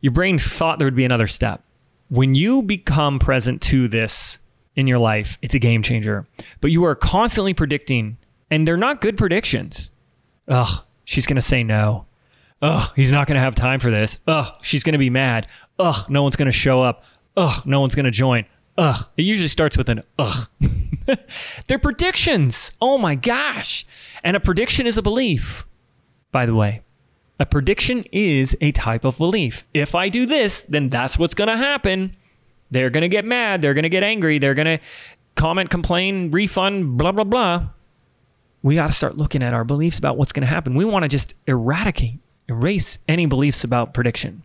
Your 0.00 0.12
brain 0.12 0.38
thought 0.38 0.78
there 0.78 0.86
would 0.86 0.96
be 0.96 1.04
another 1.04 1.26
step. 1.26 1.62
When 2.08 2.34
you 2.34 2.62
become 2.62 3.18
present 3.18 3.60
to 3.62 3.88
this 3.88 4.38
in 4.76 4.86
your 4.86 4.98
life, 4.98 5.38
it's 5.42 5.54
a 5.54 5.58
game 5.58 5.82
changer. 5.82 6.26
But 6.60 6.70
you 6.70 6.84
are 6.84 6.94
constantly 6.94 7.54
predicting, 7.54 8.18
and 8.50 8.66
they're 8.66 8.76
not 8.76 9.00
good 9.00 9.16
predictions. 9.16 9.90
Ugh, 10.48 10.84
she's 11.04 11.26
going 11.26 11.36
to 11.36 11.42
say 11.42 11.62
no. 11.62 12.06
Ugh, 12.60 12.92
he's 12.94 13.10
not 13.10 13.26
going 13.26 13.34
to 13.34 13.40
have 13.40 13.54
time 13.54 13.80
for 13.80 13.90
this. 13.90 14.18
Ugh, 14.26 14.46
she's 14.62 14.84
going 14.84 14.92
to 14.92 14.98
be 14.98 15.10
mad. 15.10 15.48
Ugh, 15.78 16.08
no 16.08 16.22
one's 16.22 16.36
going 16.36 16.46
to 16.46 16.52
show 16.52 16.82
up. 16.82 17.04
Ugh, 17.36 17.66
no 17.66 17.80
one's 17.80 17.94
going 17.94 18.04
to 18.04 18.10
join. 18.10 18.44
Ugh. 18.78 19.04
It 19.16 19.22
usually 19.22 19.48
starts 19.48 19.76
with 19.76 19.88
an 19.88 20.02
ugh. 20.18 20.48
They're 21.66 21.78
predictions. 21.78 22.70
Oh 22.80 22.98
my 22.98 23.14
gosh. 23.14 23.84
And 24.22 24.36
a 24.36 24.40
prediction 24.40 24.86
is 24.86 24.96
a 24.96 25.02
belief, 25.02 25.66
by 26.30 26.46
the 26.46 26.54
way. 26.54 26.82
A 27.40 27.46
prediction 27.46 28.04
is 28.12 28.56
a 28.60 28.70
type 28.70 29.04
of 29.04 29.18
belief. 29.18 29.66
If 29.74 29.94
I 29.94 30.08
do 30.08 30.26
this, 30.26 30.62
then 30.62 30.88
that's 30.88 31.18
what's 31.18 31.34
going 31.34 31.48
to 31.48 31.56
happen. 31.56 32.14
They're 32.70 32.90
going 32.90 33.02
to 33.02 33.08
get 33.08 33.24
mad. 33.24 33.60
They're 33.60 33.74
going 33.74 33.82
to 33.82 33.88
get 33.88 34.04
angry. 34.04 34.38
They're 34.38 34.54
going 34.54 34.78
to 34.78 34.84
comment, 35.34 35.68
complain, 35.68 36.30
refund, 36.30 36.96
blah, 36.96 37.12
blah, 37.12 37.24
blah. 37.24 37.68
We 38.62 38.76
got 38.76 38.86
to 38.86 38.92
start 38.92 39.16
looking 39.16 39.42
at 39.42 39.52
our 39.52 39.64
beliefs 39.64 39.98
about 39.98 40.16
what's 40.16 40.32
going 40.32 40.46
to 40.46 40.52
happen. 40.52 40.74
We 40.74 40.84
want 40.84 41.02
to 41.02 41.08
just 41.08 41.34
eradicate, 41.46 42.18
erase 42.48 42.98
any 43.08 43.26
beliefs 43.26 43.64
about 43.64 43.94
prediction. 43.94 44.42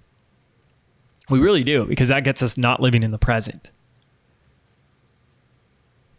We 1.30 1.40
really 1.40 1.64
do, 1.64 1.86
because 1.86 2.10
that 2.10 2.24
gets 2.24 2.42
us 2.42 2.58
not 2.58 2.82
living 2.82 3.04
in 3.04 3.12
the 3.12 3.18
present. 3.18 3.72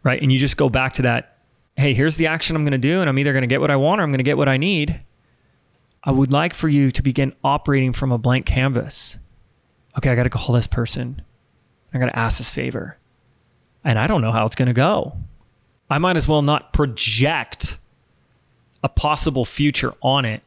Right? 0.02 0.22
And 0.22 0.30
you 0.30 0.38
just 0.38 0.56
go 0.56 0.68
back 0.68 0.92
to 0.94 1.02
that 1.02 1.38
hey, 1.78 1.94
here's 1.94 2.16
the 2.16 2.26
action 2.26 2.56
I'm 2.56 2.64
going 2.64 2.72
to 2.72 2.78
do, 2.78 3.00
and 3.00 3.08
I'm 3.08 3.18
either 3.18 3.32
going 3.32 3.42
to 3.42 3.46
get 3.46 3.61
what 3.61 3.70
I 3.70 3.76
want 3.76 4.00
or 4.00 4.04
I'm 4.04 4.11
going 4.11 4.18
to 4.18 4.24
get 4.24 4.37
what 4.37 4.48
I 4.48 4.56
need. 4.56 5.00
I 6.02 6.11
would 6.11 6.32
like 6.32 6.52
for 6.52 6.68
you 6.68 6.90
to 6.90 7.02
begin 7.02 7.32
operating 7.44 7.92
from 7.92 8.11
a 8.11 8.18
blank 8.18 8.46
canvas. 8.46 9.16
Okay, 9.96 10.11
I 10.11 10.16
got 10.16 10.24
to 10.24 10.30
call 10.30 10.54
this 10.54 10.66
person. 10.66 11.22
I'm 11.94 12.00
going 12.00 12.11
to 12.11 12.18
ask 12.18 12.38
this 12.38 12.50
favor. 12.50 12.98
And 13.84 13.98
I 13.98 14.06
don't 14.06 14.20
know 14.20 14.32
how 14.32 14.44
it's 14.44 14.56
going 14.56 14.66
to 14.66 14.74
go. 14.74 15.16
I 15.88 15.98
might 15.98 16.16
as 16.16 16.26
well 16.26 16.42
not 16.42 16.72
project 16.72 17.78
a 18.82 18.88
possible 18.88 19.44
future 19.44 19.94
on 20.02 20.24
it. 20.24 20.42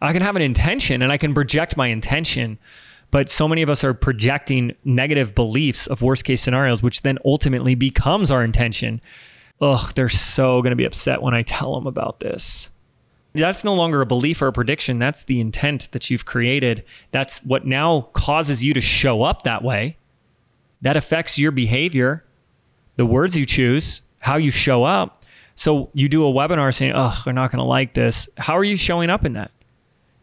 I 0.00 0.12
can 0.12 0.22
have 0.22 0.36
an 0.36 0.42
intention 0.42 1.02
and 1.02 1.10
I 1.10 1.16
can 1.16 1.34
project 1.34 1.76
my 1.76 1.88
intention, 1.88 2.58
but 3.10 3.28
so 3.28 3.48
many 3.48 3.62
of 3.62 3.70
us 3.70 3.82
are 3.84 3.94
projecting 3.94 4.74
negative 4.84 5.34
beliefs 5.34 5.86
of 5.86 6.02
worst 6.02 6.24
case 6.24 6.40
scenarios, 6.40 6.82
which 6.82 7.02
then 7.02 7.18
ultimately 7.24 7.74
becomes 7.74 8.30
our 8.30 8.44
intention. 8.44 9.00
Ugh, 9.60 9.92
they're 9.94 10.08
so 10.08 10.62
going 10.62 10.70
to 10.70 10.76
be 10.76 10.84
upset 10.84 11.20
when 11.20 11.34
I 11.34 11.42
tell 11.42 11.74
them 11.74 11.86
about 11.86 12.20
this. 12.20 12.70
That's 13.34 13.64
no 13.64 13.74
longer 13.74 14.00
a 14.00 14.06
belief 14.06 14.40
or 14.40 14.46
a 14.46 14.52
prediction. 14.52 14.98
That's 14.98 15.24
the 15.24 15.40
intent 15.40 15.90
that 15.92 16.10
you've 16.10 16.24
created. 16.24 16.84
That's 17.10 17.40
what 17.44 17.66
now 17.66 18.02
causes 18.12 18.64
you 18.64 18.74
to 18.74 18.80
show 18.80 19.22
up 19.22 19.42
that 19.42 19.62
way 19.62 19.96
that 20.82 20.96
affects 20.96 21.38
your 21.38 21.50
behavior, 21.50 22.24
the 22.96 23.06
words 23.06 23.36
you 23.36 23.44
choose, 23.44 24.02
how 24.20 24.36
you 24.36 24.50
show 24.50 24.84
up. 24.84 25.17
So 25.58 25.90
you 25.92 26.08
do 26.08 26.24
a 26.24 26.32
webinar 26.32 26.72
saying, 26.72 26.92
oh, 26.94 27.20
they're 27.24 27.34
not 27.34 27.50
going 27.50 27.58
to 27.58 27.64
like 27.64 27.92
this. 27.92 28.28
How 28.36 28.56
are 28.56 28.62
you 28.62 28.76
showing 28.76 29.10
up 29.10 29.24
in 29.24 29.32
that? 29.32 29.50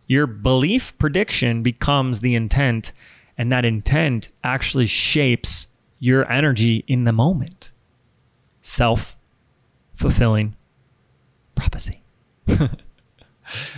Your 0.07 0.27
belief 0.27 0.97
prediction 0.97 1.61
becomes 1.61 2.21
the 2.21 2.35
intent, 2.35 2.93
and 3.37 3.51
that 3.51 3.65
intent 3.65 4.29
actually 4.45 4.85
shapes 4.85 5.67
your 5.99 6.31
energy 6.31 6.85
in 6.87 7.03
the 7.03 7.11
moment. 7.11 7.73
Self 8.61 9.17
fulfilling 9.93 10.55
prophecy. 11.53 12.01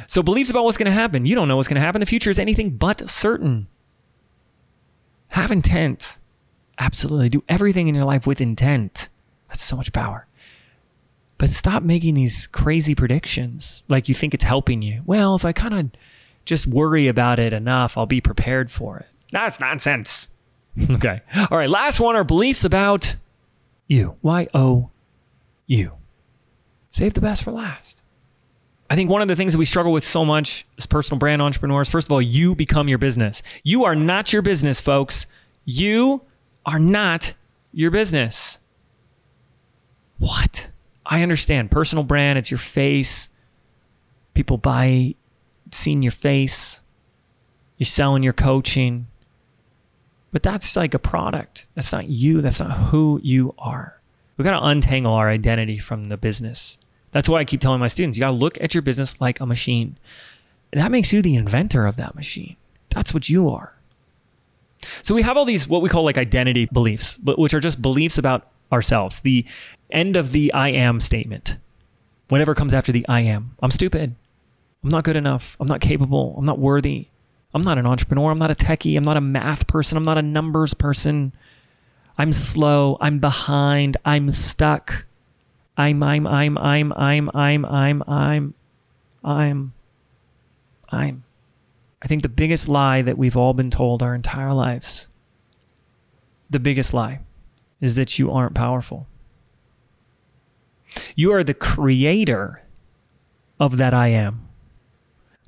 so, 0.05 0.21
beliefs 0.21 0.51
about 0.51 0.63
what's 0.63 0.77
going 0.77 0.85
to 0.85 0.91
happen. 0.91 1.25
You 1.25 1.33
don't 1.33 1.47
know 1.47 1.55
what's 1.55 1.67
going 1.67 1.81
to 1.81 1.85
happen. 1.85 2.01
The 2.01 2.05
future 2.05 2.29
is 2.29 2.37
anything 2.37 2.77
but 2.77 3.09
certain. 3.09 3.65
Have 5.29 5.51
intent. 5.51 6.19
Absolutely. 6.77 7.29
Do 7.29 7.43
everything 7.49 7.87
in 7.87 7.95
your 7.95 8.05
life 8.05 8.27
with 8.27 8.41
intent. 8.41 9.09
That's 9.47 9.63
so 9.63 9.75
much 9.75 9.91
power. 9.91 10.26
But 11.37 11.49
stop 11.49 11.83
making 11.83 12.15
these 12.15 12.47
crazy 12.47 12.95
predictions 12.95 13.83
like 13.87 14.09
you 14.09 14.15
think 14.15 14.33
it's 14.33 14.43
helping 14.43 14.81
you. 14.81 15.03
Well, 15.05 15.35
if 15.35 15.45
I 15.45 15.51
kind 15.51 15.73
of 15.73 15.91
just 16.45 16.65
worry 16.65 17.07
about 17.07 17.39
it 17.39 17.53
enough, 17.53 17.97
I'll 17.97 18.05
be 18.07 18.21
prepared 18.21 18.71
for 18.71 18.97
it. 18.97 19.07
That's 19.31 19.59
nonsense. 19.59 20.29
okay. 20.91 21.21
All 21.51 21.57
right. 21.57 21.69
Last 21.69 21.99
one 21.99 22.15
are 22.15 22.23
beliefs 22.23 22.63
about 22.63 23.15
you. 23.87 24.15
Y 24.21 24.47
O 24.53 24.89
U. 25.67 25.91
Save 26.89 27.13
the 27.13 27.21
best 27.21 27.43
for 27.43 27.51
last. 27.51 28.01
I 28.89 28.95
think 28.95 29.09
one 29.09 29.21
of 29.21 29.27
the 29.27 29.35
things 29.35 29.51
that 29.51 29.59
we 29.59 29.65
struggle 29.65 29.91
with 29.91 30.05
so 30.05 30.23
much 30.23 30.65
as 30.77 30.85
personal 30.85 31.19
brand 31.19 31.41
entrepreneurs, 31.41 31.89
first 31.89 32.07
of 32.07 32.11
all, 32.11 32.21
you 32.21 32.55
become 32.55 32.87
your 32.87 32.97
business. 32.97 33.43
You 33.63 33.83
are 33.83 33.95
not 33.95 34.31
your 34.31 34.41
business, 34.41 34.79
folks. 34.79 35.25
You 35.65 36.23
are 36.65 36.79
not 36.79 37.33
your 37.73 37.91
business. 37.91 38.59
What? 40.19 40.71
I 41.07 41.23
understand. 41.23 41.71
Personal 41.71 42.03
brand, 42.03 42.37
it's 42.37 42.51
your 42.51 42.57
face. 42.57 43.29
People 44.33 44.57
buy 44.57 45.15
seeing 45.71 46.01
your 46.01 46.11
face. 46.11 46.81
You're 47.77 47.85
selling 47.85 48.23
your 48.23 48.33
coaching. 48.33 49.07
But 50.31 50.43
that's 50.43 50.75
like 50.75 50.93
a 50.93 50.99
product. 50.99 51.65
That's 51.75 51.91
not 51.91 52.09
you. 52.09 52.41
That's 52.41 52.59
not 52.59 52.71
who 52.71 53.19
you 53.23 53.55
are. 53.57 53.99
We 54.35 54.43
got 54.43 54.59
to 54.59 54.65
untangle 54.65 55.13
our 55.13 55.29
identity 55.29 55.77
from 55.77 56.05
the 56.05 56.17
business. 56.17 56.77
That's 57.11 57.29
why 57.29 57.39
I 57.39 57.45
keep 57.45 57.61
telling 57.61 57.79
my 57.79 57.87
students 57.87 58.17
you 58.17 58.21
got 58.21 58.31
to 58.31 58.35
look 58.35 58.59
at 58.61 58.75
your 58.75 58.81
business 58.81 59.19
like 59.21 59.39
a 59.39 59.45
machine. 59.45 59.97
That 60.73 60.91
makes 60.91 61.13
you 61.13 61.21
the 61.21 61.35
inventor 61.35 61.85
of 61.85 61.95
that 61.95 62.13
machine. 62.13 62.57
That's 62.89 63.13
what 63.13 63.29
you 63.29 63.49
are. 63.49 63.73
So 65.01 65.15
we 65.15 65.23
have 65.23 65.37
all 65.37 65.45
these 65.45 65.67
what 65.67 65.81
we 65.81 65.89
call 65.89 66.03
like 66.03 66.17
identity 66.17 66.67
beliefs, 66.71 67.17
but 67.17 67.39
which 67.39 67.53
are 67.53 67.59
just 67.59 67.81
beliefs 67.81 68.17
about 68.17 68.47
ourselves. 68.71 69.21
The 69.21 69.45
end 69.89 70.15
of 70.15 70.31
the 70.31 70.53
I 70.53 70.69
am 70.69 70.99
statement. 70.99 71.57
Whatever 72.29 72.55
comes 72.55 72.73
after 72.73 72.91
the 72.91 73.07
I 73.07 73.21
am. 73.21 73.55
I'm 73.61 73.71
stupid. 73.71 74.15
I'm 74.83 74.89
not 74.89 75.03
good 75.03 75.15
enough. 75.15 75.55
I'm 75.59 75.67
not 75.67 75.81
capable. 75.81 76.35
I'm 76.37 76.45
not 76.45 76.59
worthy. 76.59 77.07
I'm 77.53 77.63
not 77.63 77.77
an 77.77 77.85
entrepreneur. 77.85 78.31
I'm 78.31 78.37
not 78.37 78.51
a 78.51 78.55
techie. 78.55 78.97
I'm 78.97 79.03
not 79.03 79.17
a 79.17 79.21
math 79.21 79.67
person. 79.67 79.97
I'm 79.97 80.03
not 80.03 80.17
a 80.17 80.21
numbers 80.21 80.73
person. 80.73 81.33
I'm 82.17 82.33
slow. 82.33 82.97
I'm 82.99 83.19
behind. 83.19 83.97
I'm 84.05 84.29
stuck. 84.31 85.05
I'm, 85.77 86.01
I'm, 86.03 86.27
I'm, 86.27 86.57
I'm, 86.57 86.91
I'm, 86.93 87.29
I'm, 87.33 87.65
I'm, 87.65 88.03
I'm, 88.07 88.53
I'm, 89.23 89.73
I'm. 90.89 91.23
I 92.01 92.07
think 92.07 92.21
the 92.21 92.29
biggest 92.29 92.67
lie 92.67 93.01
that 93.01 93.17
we've 93.17 93.37
all 93.37 93.53
been 93.53 93.69
told 93.69 94.01
our 94.01 94.15
entire 94.15 94.53
lives, 94.53 95.07
the 96.49 96.59
biggest 96.59 96.93
lie, 96.93 97.19
is 97.81 97.95
that 97.95 98.17
you 98.19 98.31
aren't 98.31 98.53
powerful. 98.53 99.07
You 101.15 101.33
are 101.33 101.43
the 101.43 101.53
creator 101.53 102.63
of 103.59 103.77
that 103.77 103.93
I 103.93 104.09
am. 104.09 104.47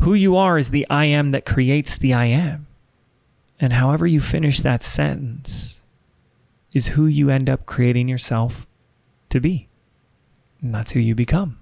Who 0.02 0.14
you 0.14 0.36
are 0.36 0.58
is 0.58 0.72
the 0.72 0.88
I 0.90 1.06
am 1.06 1.32
that 1.32 1.46
creates 1.46 1.98
the 1.98 2.14
I 2.14 2.26
am. 2.26 2.68
And 3.60 3.74
however 3.74 4.08
you 4.08 4.22
finish 4.22 4.62
that 4.62 4.82
sentence 4.82 5.82
is 6.74 6.88
who 6.88 7.06
you 7.06 7.30
end 7.30 7.50
up 7.50 7.66
creating 7.66 8.08
yourself 8.08 8.66
to 9.30 9.40
be. 9.40 9.68
And 10.62 10.74
that's 10.74 10.92
who 10.92 11.00
you 11.00 11.16
become. 11.16 11.60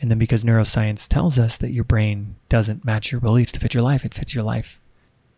And 0.00 0.10
then 0.10 0.18
because 0.18 0.44
neuroscience 0.44 1.08
tells 1.08 1.38
us 1.38 1.58
that 1.58 1.72
your 1.72 1.84
brain 1.84 2.36
doesn't 2.48 2.84
match 2.84 3.12
your 3.12 3.20
beliefs 3.20 3.52
to 3.52 3.60
fit 3.60 3.74
your 3.74 3.82
life, 3.82 4.04
it 4.04 4.14
fits 4.14 4.34
your 4.34 4.44
life 4.44 4.80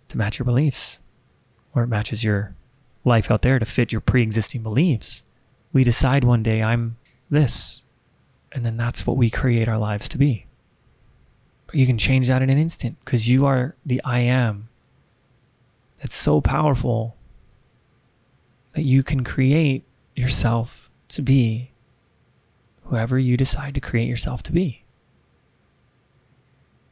to 0.09 0.19
match 0.19 0.39
your 0.39 0.45
beliefs, 0.45 1.01
or 1.75 1.83
it 1.83 1.89
matches 1.89 2.23
your 2.23 2.55
life 3.05 3.31
out 3.31 3.43
there 3.43 3.59
to 3.59 3.65
fit 3.65 3.91
your 3.91 4.01
pre 4.01 4.23
existing 4.23 4.63
beliefs. 4.63 5.25
We 5.73 5.85
decide 5.85 6.23
one 6.23 6.43
day, 6.43 6.63
I'm 6.63 6.97
this. 7.33 7.83
And 8.53 8.64
then 8.64 8.77
that's 8.77 9.07
what 9.07 9.16
we 9.16 9.31
create 9.31 9.66
our 9.66 9.79
lives 9.79 10.09
to 10.11 10.18
be. 10.18 10.47
But 11.66 11.77
you 11.77 11.87
can 11.87 11.99
change 11.99 12.29
that 12.29 12.42
in 12.42 12.51
an 12.51 12.59
instant 12.59 12.97
because 13.05 13.29
you 13.29 13.47
are 13.47 13.75
the 13.85 14.01
I 14.05 14.21
am 14.21 14.68
that's 15.99 16.14
so 16.14 16.40
powerful 16.40 17.16
that 18.75 18.83
you 18.83 19.03
can 19.03 19.25
create 19.25 19.85
yourself 20.14 20.90
to 21.09 21.23
be 21.23 21.71
whoever 22.85 23.18
you 23.18 23.37
decide 23.37 23.75
to 23.75 23.81
create 23.81 24.09
yourself 24.09 24.42
to 24.45 24.53
be. 24.53 24.83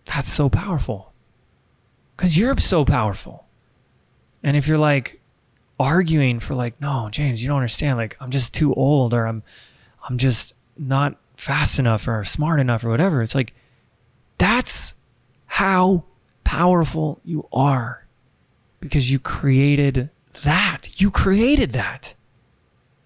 That's 0.06 0.28
so 0.28 0.48
powerful. 0.48 1.12
Because 2.16 2.36
you're 2.36 2.56
so 2.58 2.84
powerful. 2.84 3.46
And 4.42 4.56
if 4.56 4.66
you're 4.66 4.78
like 4.78 5.20
arguing 5.78 6.40
for 6.40 6.54
like, 6.54 6.80
no, 6.80 7.08
James, 7.10 7.42
you 7.42 7.48
don't 7.48 7.58
understand. 7.58 7.96
Like, 7.96 8.16
I'm 8.20 8.30
just 8.30 8.54
too 8.54 8.74
old 8.74 9.12
or 9.14 9.26
I'm 9.26 9.42
I'm 10.08 10.18
just 10.18 10.54
not 10.76 11.16
fast 11.36 11.78
enough 11.78 12.06
or 12.08 12.24
smart 12.24 12.60
enough 12.60 12.84
or 12.84 12.90
whatever. 12.90 13.22
It's 13.22 13.34
like 13.34 13.54
that's 14.38 14.94
how 15.46 16.04
powerful 16.44 17.20
you 17.24 17.46
are 17.52 18.06
because 18.80 19.10
you 19.10 19.18
created 19.18 20.10
that. 20.42 21.00
You 21.00 21.10
created 21.10 21.72
that. 21.72 22.14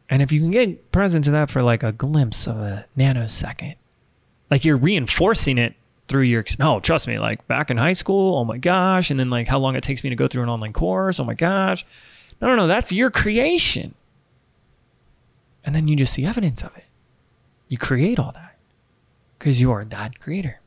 And 0.09 0.23
if 0.23 0.31
you 0.31 0.41
can 0.41 0.51
get 0.51 0.93
present 0.93 1.25
to 1.25 1.31
that 1.33 1.51
for 1.51 1.63
like 1.63 1.83
a 1.83 1.93
glimpse 1.93 2.47
of 2.47 2.57
a 2.57 2.87
nanosecond, 2.97 3.77
like 4.51 4.65
you're 4.65 4.77
reinforcing 4.77 5.59
it 5.59 5.75
through 6.07 6.23
your 6.23 6.45
no, 6.59 6.81
trust 6.81 7.09
me, 7.09 7.19
like 7.19 7.47
back 7.49 7.71
in 7.71 7.77
high 7.77 7.95
school, 7.95 8.37
oh 8.37 8.45
my 8.45 8.59
gosh, 8.59 9.11
and 9.11 9.19
then 9.19 9.31
like 9.31 9.49
how 9.49 9.59
long 9.59 9.75
it 9.75 9.83
takes 9.83 10.05
me 10.05 10.11
to 10.11 10.17
go 10.17 10.29
through 10.29 10.43
an 10.43 10.49
online 10.49 10.73
course, 10.73 11.19
oh 11.19 11.25
my 11.25 11.35
gosh. 11.35 11.85
No, 12.41 12.49
no, 12.49 12.57
no, 12.57 12.67
that's 12.67 12.93
your 12.93 13.11
creation. 13.11 13.95
And 15.65 15.75
then 15.75 15.89
you 15.89 15.97
just 15.97 16.13
see 16.13 16.27
evidence 16.27 16.63
of 16.63 16.77
it. 16.77 16.85
You 17.69 17.79
create 17.79 18.19
all 18.19 18.33
that 18.33 18.57
because 19.39 19.61
you 19.61 19.71
are 19.73 19.85
that 19.85 20.21
creator. 20.21 20.61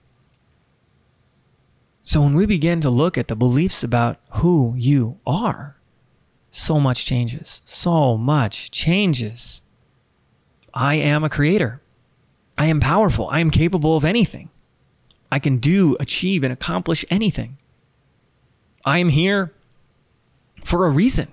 So 2.03 2.21
when 2.21 2.35
we 2.35 2.45
begin 2.45 2.81
to 2.81 2.89
look 2.89 3.17
at 3.17 3.27
the 3.27 3.35
beliefs 3.35 3.83
about 3.83 4.19
who 4.35 4.73
you 4.77 5.19
are, 5.27 5.75
so 6.51 6.79
much 6.79 7.05
changes. 7.05 7.61
So 7.65 8.17
much 8.17 8.71
changes. 8.71 9.61
I 10.73 10.95
am 10.95 11.23
a 11.23 11.29
creator. 11.29 11.81
I 12.57 12.67
am 12.67 12.79
powerful. 12.79 13.29
I 13.29 13.39
am 13.39 13.51
capable 13.51 13.97
of 13.97 14.05
anything. 14.05 14.49
I 15.31 15.39
can 15.39 15.57
do, 15.57 15.97
achieve, 15.99 16.43
and 16.43 16.53
accomplish 16.53 17.03
anything. 17.09 17.57
I 18.85 18.99
am 18.99 19.09
here 19.09 19.53
for 20.63 20.85
a 20.85 20.89
reason. 20.89 21.27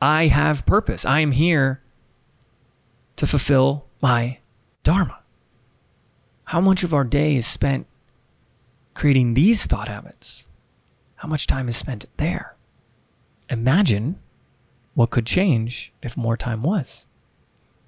I 0.00 0.26
have 0.26 0.66
purpose. 0.66 1.04
I 1.04 1.20
am 1.20 1.32
here 1.32 1.81
to 3.22 3.26
fulfill 3.28 3.86
my 4.00 4.38
Dharma. 4.82 5.20
How 6.46 6.60
much 6.60 6.82
of 6.82 6.92
our 6.92 7.04
day 7.04 7.36
is 7.36 7.46
spent 7.46 7.86
creating 8.94 9.34
these 9.34 9.64
thought 9.64 9.86
habits? 9.86 10.48
How 11.14 11.28
much 11.28 11.46
time 11.46 11.68
is 11.68 11.76
spent 11.76 12.06
there? 12.16 12.56
imagine 13.48 14.18
what 14.94 15.10
could 15.10 15.24
change 15.26 15.92
if 16.02 16.16
more 16.16 16.36
time 16.36 16.62
was. 16.62 17.06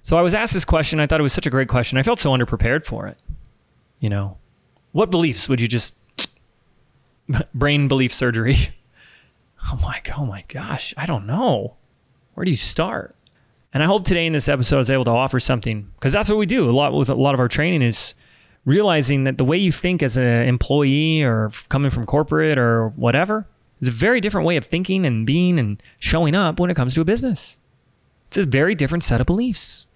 So 0.03 0.15
I 0.15 0.21
was 0.21 0.33
asked 0.33 0.53
this 0.53 0.63
question. 0.63 1.01
I 1.01 1.07
thought 1.07 1.19
it 1.19 1.23
was 1.23 1.33
such 1.33 1.47
a 1.47 1.49
great 1.49 1.67
question. 1.67 1.97
I 1.97 2.03
felt 2.03 2.19
so 2.19 2.31
underprepared 2.31 2.85
for 2.85 3.05
it. 3.07 3.21
You 3.99 4.09
know, 4.09 4.37
what 4.93 5.09
beliefs 5.11 5.49
would 5.49 5.59
you 5.59 5.67
just 5.67 5.95
brain 7.53 7.89
belief 7.89 8.13
surgery? 8.13 8.55
Oh 9.67 9.79
my, 9.81 9.99
oh 10.15 10.27
my 10.27 10.43
gosh, 10.47 10.93
I 10.95 11.07
don't 11.07 11.25
know. 11.25 11.75
Where 12.35 12.45
do 12.45 12.51
you 12.51 12.55
start? 12.55 13.15
And 13.75 13.83
I 13.83 13.87
hope 13.87 14.05
today 14.05 14.25
in 14.25 14.31
this 14.31 14.47
episode 14.47 14.77
I 14.77 14.79
was 14.79 14.89
able 14.89 15.03
to 15.03 15.11
offer 15.11 15.37
something 15.37 15.91
because 15.95 16.13
that's 16.13 16.29
what 16.29 16.37
we 16.37 16.45
do 16.45 16.69
a 16.69 16.71
lot 16.71 16.93
with 16.93 17.09
a 17.09 17.13
lot 17.13 17.33
of 17.33 17.41
our 17.41 17.49
training 17.49 17.81
is 17.81 18.15
realizing 18.63 19.25
that 19.25 19.37
the 19.37 19.43
way 19.43 19.57
you 19.57 19.73
think 19.73 20.01
as 20.01 20.15
an 20.15 20.47
employee 20.47 21.21
or 21.23 21.51
coming 21.67 21.91
from 21.91 22.05
corporate 22.05 22.57
or 22.57 22.87
whatever 22.95 23.45
is 23.81 23.89
a 23.89 23.91
very 23.91 24.21
different 24.21 24.47
way 24.47 24.55
of 24.55 24.65
thinking 24.65 25.05
and 25.05 25.27
being 25.27 25.59
and 25.59 25.83
showing 25.99 26.35
up 26.35 26.57
when 26.57 26.69
it 26.69 26.75
comes 26.75 26.93
to 26.93 27.01
a 27.01 27.05
business. 27.05 27.59
It's 28.27 28.37
a 28.37 28.43
very 28.43 28.75
different 28.75 29.03
set 29.03 29.19
of 29.19 29.27
beliefs. 29.27 29.87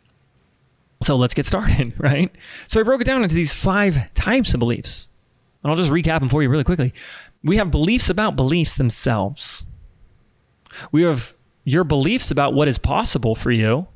So 1.02 1.16
let's 1.16 1.34
get 1.34 1.46
started, 1.46 1.94
right? 1.98 2.36
So 2.68 2.82
I 2.82 2.84
broke 2.84 3.00
it 3.00 3.06
down 3.06 3.24
into 3.24 3.34
these 3.34 3.54
five 3.54 4.14
types 4.14 4.54
of 4.54 4.60
beliefs. 4.60 5.08
And 5.64 5.72
I'll 5.72 5.78
just 5.78 5.90
recap 5.90 6.20
them 6.20 6.28
for 6.28 6.44
you 6.44 6.50
really 6.50 6.66
quickly. 6.66 6.94
We 7.46 7.56
have 7.56 7.72
beliefs 7.72 8.10
about 8.10 8.36
beliefs 8.36 8.76
themselves. 8.76 9.66
We 10.92 11.04
have 11.04 11.34
your 11.64 11.84
beliefs 11.84 12.32
about 12.32 12.54
what 12.54 12.68
is 12.68 12.78
possible 12.78 13.36
for 13.36 13.52
you, 13.52 13.88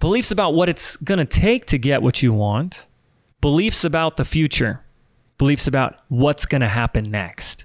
beliefs 0.00 0.30
about 0.30 0.54
what 0.54 0.68
it's 0.68 0.96
going 0.98 1.18
to 1.18 1.24
take 1.24 1.66
to 1.66 1.78
get 1.78 2.02
what 2.02 2.22
you 2.22 2.32
want, 2.32 2.86
beliefs 3.40 3.84
about 3.84 4.16
the 4.16 4.24
future, 4.24 4.80
beliefs 5.38 5.66
about 5.66 6.00
what's 6.08 6.46
going 6.46 6.62
to 6.62 6.68
happen 6.68 7.04
next 7.10 7.64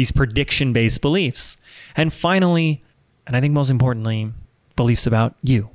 these 0.00 0.10
prediction 0.10 0.72
based 0.72 1.02
beliefs. 1.02 1.58
And 1.94 2.10
finally, 2.10 2.82
and 3.26 3.36
I 3.36 3.40
think 3.42 3.52
most 3.52 3.68
importantly, 3.68 4.32
beliefs 4.74 5.06
about 5.06 5.34
you. 5.42 5.68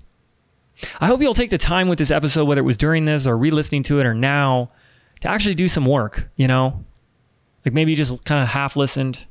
I 1.00 1.06
hope 1.06 1.22
you'll 1.22 1.36
take 1.36 1.52
the 1.52 1.60
time 1.60 1.88
with 1.88 2.00
this 2.00 2.10
episode, 2.10 2.46
whether 2.46 2.62
it 2.62 2.66
was 2.66 2.78
during 2.78 3.06
this 3.06 3.28
or 3.28 3.38
re 3.38 3.52
listening 3.52 3.84
to 3.84 4.00
it 4.00 4.06
or 4.08 4.16
now, 4.16 4.72
to 5.22 5.30
actually 5.30 5.54
do 5.54 5.70
some 5.70 5.86
work, 5.86 6.28
you 6.36 6.48
know? 6.48 6.84
Like 7.64 7.76
maybe 7.76 7.92
you 7.92 7.96
just 7.96 8.26
kind 8.26 8.42
of 8.42 8.50
half 8.50 8.76
listened 8.76 9.26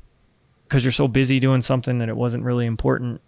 because 0.67 0.83
you're 0.83 0.91
so 0.91 1.07
busy 1.07 1.39
doing 1.39 1.61
something 1.61 1.99
that 1.99 2.09
it 2.09 2.17
wasn't 2.17 2.43
really 2.43 2.65
important. 2.65 3.21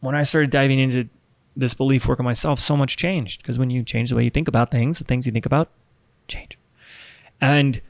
When 0.00 0.14
I 0.14 0.22
started 0.22 0.50
diving 0.50 0.78
into 0.78 1.08
this 1.56 1.74
belief 1.74 2.06
work 2.06 2.18
of 2.18 2.24
myself, 2.24 2.58
so 2.60 2.76
much 2.76 2.96
changed 2.96 3.42
because 3.42 3.58
when 3.58 3.70
you 3.70 3.82
change 3.82 4.10
the 4.10 4.16
way 4.16 4.24
you 4.24 4.30
think 4.30 4.48
about 4.48 4.70
things, 4.70 4.98
the 4.98 5.04
things 5.04 5.26
you 5.26 5.32
think 5.32 5.46
about 5.46 5.68
change. 6.28 6.58
And 7.40 7.80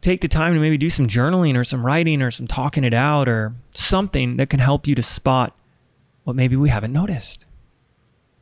take 0.00 0.20
the 0.20 0.28
time 0.28 0.54
to 0.54 0.60
maybe 0.60 0.78
do 0.78 0.90
some 0.90 1.06
journaling 1.06 1.56
or 1.56 1.64
some 1.64 1.84
writing 1.84 2.22
or 2.22 2.30
some 2.30 2.46
talking 2.46 2.84
it 2.84 2.94
out 2.94 3.28
or 3.28 3.54
something 3.70 4.36
that 4.36 4.50
can 4.50 4.60
help 4.60 4.86
you 4.86 4.94
to 4.94 5.02
spot 5.02 5.56
what 6.24 6.36
maybe 6.36 6.56
we 6.56 6.68
haven't 6.68 6.92
noticed. 6.92 7.46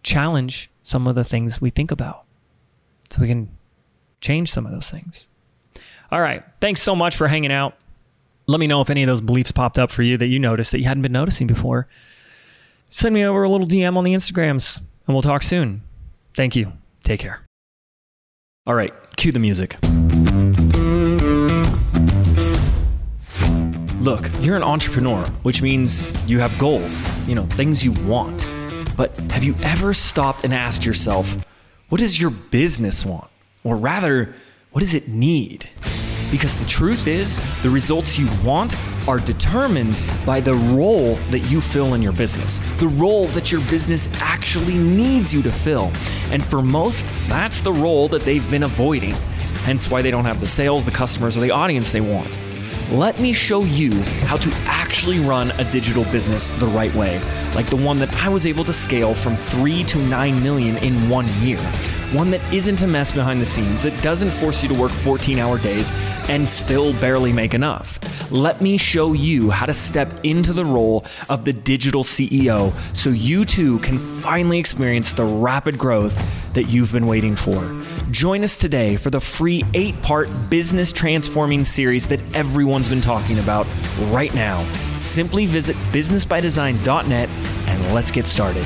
Challenge 0.02 0.70
some 0.82 1.06
of 1.06 1.14
the 1.14 1.24
things 1.24 1.60
we 1.60 1.70
think 1.70 1.90
about 1.90 2.24
so 3.10 3.20
we 3.20 3.28
can 3.28 3.48
change 4.20 4.52
some 4.52 4.66
of 4.66 4.72
those 4.72 4.90
things. 4.90 5.28
All 6.10 6.20
right. 6.20 6.42
Thanks 6.60 6.80
so 6.80 6.94
much 6.94 7.16
for 7.16 7.28
hanging 7.28 7.52
out. 7.52 7.74
Let 8.50 8.60
me 8.60 8.66
know 8.66 8.80
if 8.80 8.88
any 8.88 9.02
of 9.02 9.06
those 9.06 9.20
beliefs 9.20 9.52
popped 9.52 9.78
up 9.78 9.90
for 9.90 10.02
you 10.02 10.16
that 10.16 10.28
you 10.28 10.38
noticed 10.38 10.72
that 10.72 10.78
you 10.78 10.86
hadn't 10.86 11.02
been 11.02 11.12
noticing 11.12 11.46
before. 11.46 11.86
Send 12.88 13.14
me 13.14 13.22
over 13.22 13.42
a 13.42 13.48
little 13.48 13.66
DM 13.66 13.94
on 13.94 14.04
the 14.04 14.14
Instagrams 14.14 14.78
and 14.78 15.14
we'll 15.14 15.20
talk 15.20 15.42
soon. 15.42 15.82
Thank 16.34 16.56
you. 16.56 16.72
Take 17.04 17.20
care. 17.20 17.42
All 18.66 18.74
right. 18.74 18.94
Cue 19.16 19.32
the 19.32 19.38
music. 19.38 19.76
Look, 24.00 24.30
you're 24.40 24.56
an 24.56 24.62
entrepreneur, 24.62 25.26
which 25.42 25.60
means 25.60 26.14
you 26.26 26.38
have 26.38 26.58
goals, 26.58 27.06
you 27.28 27.34
know, 27.34 27.44
things 27.44 27.84
you 27.84 27.92
want. 27.92 28.46
But 28.96 29.14
have 29.30 29.44
you 29.44 29.56
ever 29.62 29.92
stopped 29.92 30.44
and 30.44 30.54
asked 30.54 30.86
yourself, 30.86 31.36
what 31.90 32.00
does 32.00 32.18
your 32.18 32.30
business 32.30 33.04
want? 33.04 33.30
Or 33.62 33.76
rather, 33.76 34.34
what 34.72 34.80
does 34.80 34.94
it 34.94 35.06
need? 35.06 35.68
Because 36.30 36.54
the 36.56 36.66
truth 36.66 37.06
is, 37.06 37.40
the 37.62 37.70
results 37.70 38.18
you 38.18 38.28
want 38.44 38.76
are 39.08 39.18
determined 39.18 40.00
by 40.26 40.40
the 40.40 40.52
role 40.52 41.14
that 41.30 41.40
you 41.50 41.60
fill 41.60 41.94
in 41.94 42.02
your 42.02 42.12
business, 42.12 42.60
the 42.78 42.88
role 42.88 43.24
that 43.28 43.50
your 43.50 43.62
business 43.62 44.08
actually 44.20 44.76
needs 44.76 45.32
you 45.32 45.42
to 45.42 45.50
fill. 45.50 45.90
And 46.30 46.44
for 46.44 46.60
most, 46.60 47.12
that's 47.28 47.62
the 47.62 47.72
role 47.72 48.08
that 48.08 48.22
they've 48.22 48.48
been 48.50 48.64
avoiding, 48.64 49.14
hence 49.64 49.90
why 49.90 50.02
they 50.02 50.10
don't 50.10 50.26
have 50.26 50.40
the 50.40 50.48
sales, 50.48 50.84
the 50.84 50.90
customers, 50.90 51.38
or 51.38 51.40
the 51.40 51.50
audience 51.50 51.92
they 51.92 52.02
want. 52.02 52.38
Let 52.90 53.20
me 53.20 53.32
show 53.32 53.64
you 53.64 53.92
how 54.24 54.36
to 54.36 54.50
actually 54.64 55.18
run 55.20 55.50
a 55.52 55.70
digital 55.72 56.04
business 56.04 56.48
the 56.58 56.66
right 56.66 56.94
way, 56.94 57.20
like 57.54 57.66
the 57.66 57.76
one 57.76 57.98
that 57.98 58.14
I 58.22 58.28
was 58.28 58.46
able 58.46 58.64
to 58.64 58.72
scale 58.72 59.14
from 59.14 59.36
3 59.36 59.84
to 59.84 59.98
9 59.98 60.42
million 60.42 60.76
in 60.78 61.08
one 61.08 61.26
year. 61.40 61.60
One 62.12 62.30
that 62.30 62.40
isn't 62.50 62.80
a 62.80 62.86
mess 62.86 63.12
behind 63.12 63.38
the 63.38 63.44
scenes, 63.44 63.82
that 63.82 64.02
doesn't 64.02 64.30
force 64.30 64.62
you 64.62 64.70
to 64.70 64.74
work 64.74 64.90
14 64.90 65.38
hour 65.38 65.58
days 65.58 65.92
and 66.30 66.48
still 66.48 66.94
barely 66.94 67.34
make 67.34 67.52
enough. 67.52 68.00
Let 68.32 68.62
me 68.62 68.78
show 68.78 69.12
you 69.12 69.50
how 69.50 69.66
to 69.66 69.74
step 69.74 70.24
into 70.24 70.54
the 70.54 70.64
role 70.64 71.04
of 71.28 71.44
the 71.44 71.52
digital 71.52 72.02
CEO 72.02 72.72
so 72.96 73.10
you 73.10 73.44
too 73.44 73.78
can 73.80 73.98
finally 73.98 74.58
experience 74.58 75.12
the 75.12 75.26
rapid 75.26 75.76
growth 75.76 76.16
that 76.54 76.70
you've 76.70 76.92
been 76.92 77.06
waiting 77.06 77.36
for. 77.36 77.58
Join 78.10 78.42
us 78.42 78.56
today 78.56 78.96
for 78.96 79.10
the 79.10 79.20
free 79.20 79.62
eight 79.74 80.00
part 80.00 80.30
business 80.48 80.92
transforming 80.92 81.62
series 81.62 82.06
that 82.06 82.20
everyone's 82.34 82.88
been 82.88 83.02
talking 83.02 83.38
about 83.38 83.66
right 84.10 84.34
now. 84.34 84.64
Simply 84.94 85.44
visit 85.44 85.76
businessbydesign.net 85.92 87.28
and 87.66 87.94
let's 87.94 88.10
get 88.10 88.24
started. 88.24 88.64